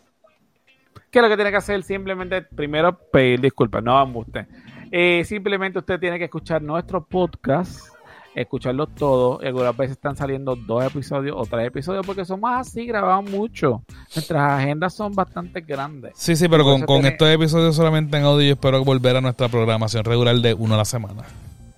[1.11, 1.83] ¿Qué es lo que tiene que hacer?
[1.83, 4.47] Simplemente, primero, pedir disculpas, no embuste.
[4.91, 7.87] Eh, simplemente usted tiene que escuchar nuestro podcast,
[8.35, 9.39] escucharlo todo.
[9.41, 13.83] y Algunas veces están saliendo dos episodios o tres episodios porque somos así, grabamos mucho.
[14.15, 16.11] Nuestras agendas son bastante grandes.
[16.15, 19.21] Sí, sí, pero con, con tiene- estos episodios solamente en audio yo espero volver a
[19.21, 21.23] nuestra programación regular de uno a la semana.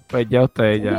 [0.08, 0.98] Pues ya ustedes ya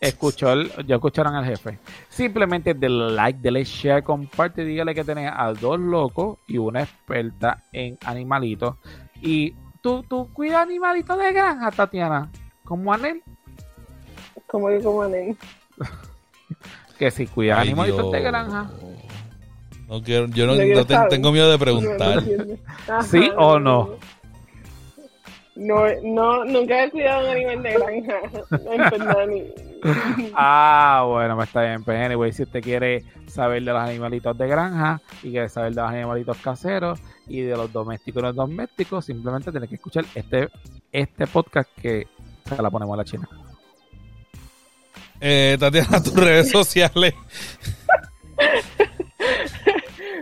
[0.00, 1.78] escuchó el- ya escucharon al jefe.
[2.08, 7.62] Simplemente denle like, denle share, comparte dígale que tenés a dos locos y una experta
[7.72, 8.76] en animalitos.
[9.22, 12.30] Y tú, tú cuidas animalitos de granja, Tatiana.
[12.64, 13.22] Como Anel,
[14.46, 15.36] Como que como nen.
[16.98, 18.12] que si cuidas Ay, animalitos Dios.
[18.12, 18.70] de granja.
[19.88, 22.22] No quiero, yo no, No no te- tengo miedo de preguntar.
[22.88, 23.02] Ajá.
[23.02, 23.90] ¿Sí o no?
[25.56, 28.14] No, no, nunca he cuidado un animal de granja.
[30.34, 31.84] Ah, bueno, me está bien.
[31.84, 35.80] Pues anyway, si usted quiere saber de los animalitos de granja y quiere saber de
[35.82, 40.48] los animalitos caseros y de los domésticos y los domésticos, simplemente tiene que escuchar este,
[40.90, 42.06] este podcast que
[42.46, 43.28] se la ponemos a la china.
[45.26, 47.14] Eh, Tatiana, tus redes sociales.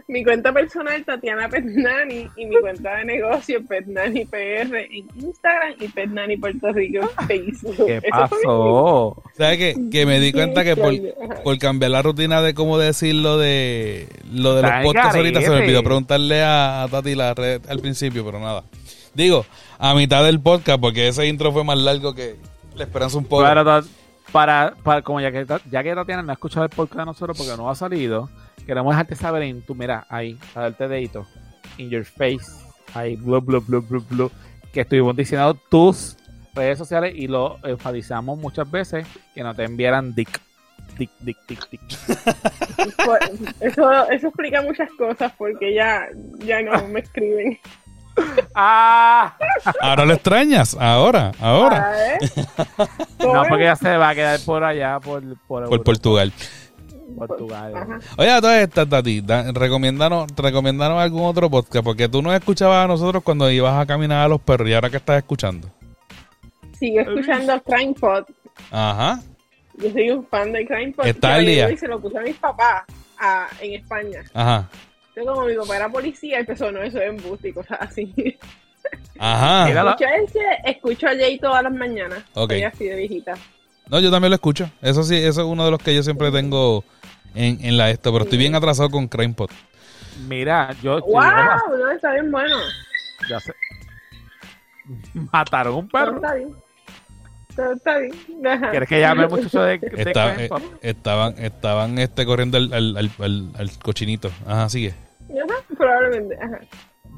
[0.08, 5.88] Mi cuenta personal, Tatiana Pernani, y mi cuenta de negocio, Pernani PR en Instagram y
[5.88, 7.86] Pernani Puerto Rico en Facebook.
[7.86, 9.22] ¿Qué pasó?
[9.36, 9.76] ¿Sabes qué?
[9.90, 10.92] Que me di cuenta que por,
[11.42, 15.50] por cambiar la rutina de cómo decir lo de lo de los podcasts ahorita se
[15.50, 18.64] me olvidó preguntarle a, a Tati la red al principio, pero nada.
[19.14, 19.46] Digo,
[19.78, 22.36] a mitad del podcast, porque ese intro fue más largo que
[22.74, 23.42] la esperanza un poco.
[23.42, 23.82] Ta-
[24.32, 27.36] para, para, como ya que, ya que Tatiana no ha escuchado el podcast de nosotros
[27.36, 28.30] porque no ha salido,
[28.66, 31.26] queremos dejarte saber en tu, mira, ahí, a darte dedito,
[31.76, 32.46] in your face,
[32.94, 34.30] ahí, blu, blu, blu, blu, blu,
[34.72, 36.16] que estuvimos diciendo tus
[36.54, 40.40] redes sociales y lo enfatizamos muchas veces que no te enviaran dick.
[40.98, 41.80] Dick, dick, dick, dick.
[42.76, 43.20] Pues,
[43.60, 47.58] Eso, eso explica muchas cosas porque ya, ya no me escriben.
[48.54, 49.34] ¡Ah!
[49.80, 51.92] Ahora lo extrañas, ahora, ahora.
[53.18, 56.32] No, porque ya se va a quedar por allá, por, por, por Portugal.
[57.16, 57.74] Portugal.
[57.76, 57.98] Ajá.
[58.16, 62.84] Oye, a todas estas, Tati, da- recomiéndanos, recomiéndanos algún otro podcast, porque tú nos escuchabas
[62.84, 65.68] a nosotros cuando ibas a caminar a los perros y ahora que estás escuchando.
[66.78, 68.24] Sigo escuchando Crime Pod.
[68.70, 69.20] Ajá.
[69.78, 71.06] Yo soy un fan de Crime Pod.
[71.06, 71.70] Está al día.
[71.70, 72.84] Y se lo puse a mis papás
[73.18, 74.24] a- en España.
[74.34, 74.68] Ajá.
[75.14, 78.38] Entonces, como mi papá era policía, empezó, no, eso es embuste y cosas así.
[79.18, 79.68] Ajá.
[79.92, 82.22] Escucho ese, escucho a Jay todas las mañanas.
[82.34, 82.50] Ok.
[82.52, 83.34] Soy así de viejita.
[83.90, 84.70] No, yo también lo escucho.
[84.80, 86.82] Eso sí, eso es uno de los que yo siempre tengo
[87.34, 89.50] en, en la esto, pero estoy bien atrasado con CrimePod.
[90.28, 91.22] Mira, yo, yo- ¡Wow!
[91.78, 92.56] No, está bien bueno.
[93.28, 93.52] ya sé.
[95.32, 96.16] Mataron un perro.
[96.16, 96.54] está bien.
[97.56, 98.12] Todo está bien.
[98.46, 98.70] Ajá.
[98.70, 102.72] ¿Quieres que llame el muchacho de, de Está- Crime eh, estaban estaban este corriendo al,
[102.72, 104.30] al, al, al- al cochinito.
[104.46, 104.94] Ajá, sigue.
[105.30, 106.36] Ajá, probablemente.
[106.42, 106.58] Ajá.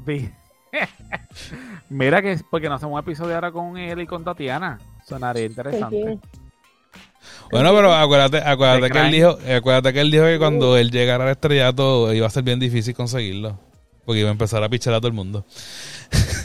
[0.05, 0.29] Vi-
[1.89, 4.79] Mira que es porque no hacemos un episodio ahora con él y con Tatiana.
[5.07, 6.19] Sonaría ¿Con interesante.
[7.51, 11.23] Bueno, pero acuérdate, acuérdate que él dijo, acuérdate que él dijo que cuando él llegara
[11.25, 13.59] al estrellato iba a ser bien difícil conseguirlo.
[14.05, 15.45] Porque iba a empezar a pichar a todo el mundo.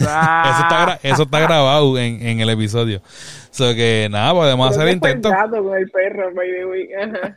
[0.03, 0.45] Ah.
[0.51, 3.03] Eso está, eso está grabado en, en el episodio.
[3.51, 5.37] So que nada, podemos hacer Creo el que fue el intento.
[5.37, 6.89] gato con el perro, by the way.
[6.95, 7.37] Ajá.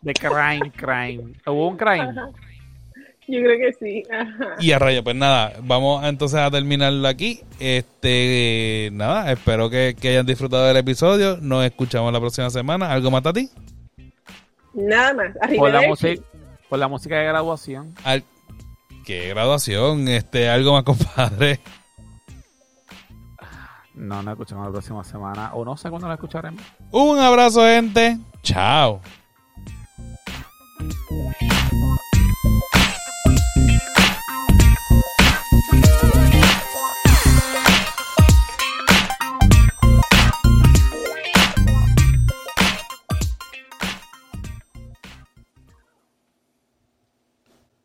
[0.00, 1.32] De crime, crime.
[1.46, 2.14] ¿Hubo un crime?
[3.26, 4.02] Yo creo que sí.
[4.12, 4.56] Ajá.
[4.60, 7.40] Y a rayo, pues nada, vamos entonces a terminarlo aquí.
[7.58, 11.38] Este, nada, espero que, que hayan disfrutado del episodio.
[11.40, 12.92] Nos escuchamos la próxima semana.
[12.92, 13.48] ¿Algo más a ti?
[14.74, 15.26] Nada más.
[15.40, 16.22] Arriba Por la, de música,
[16.68, 17.94] por la música de graduación.
[18.04, 18.24] Al-
[19.06, 20.06] ¿Qué graduación?
[20.08, 21.60] Este, algo más, compadre.
[23.94, 25.54] No, nos escuchamos la próxima semana.
[25.54, 26.62] O no sé cuándo la escucharemos.
[26.90, 28.18] Un abrazo, gente.
[28.42, 29.00] Chao.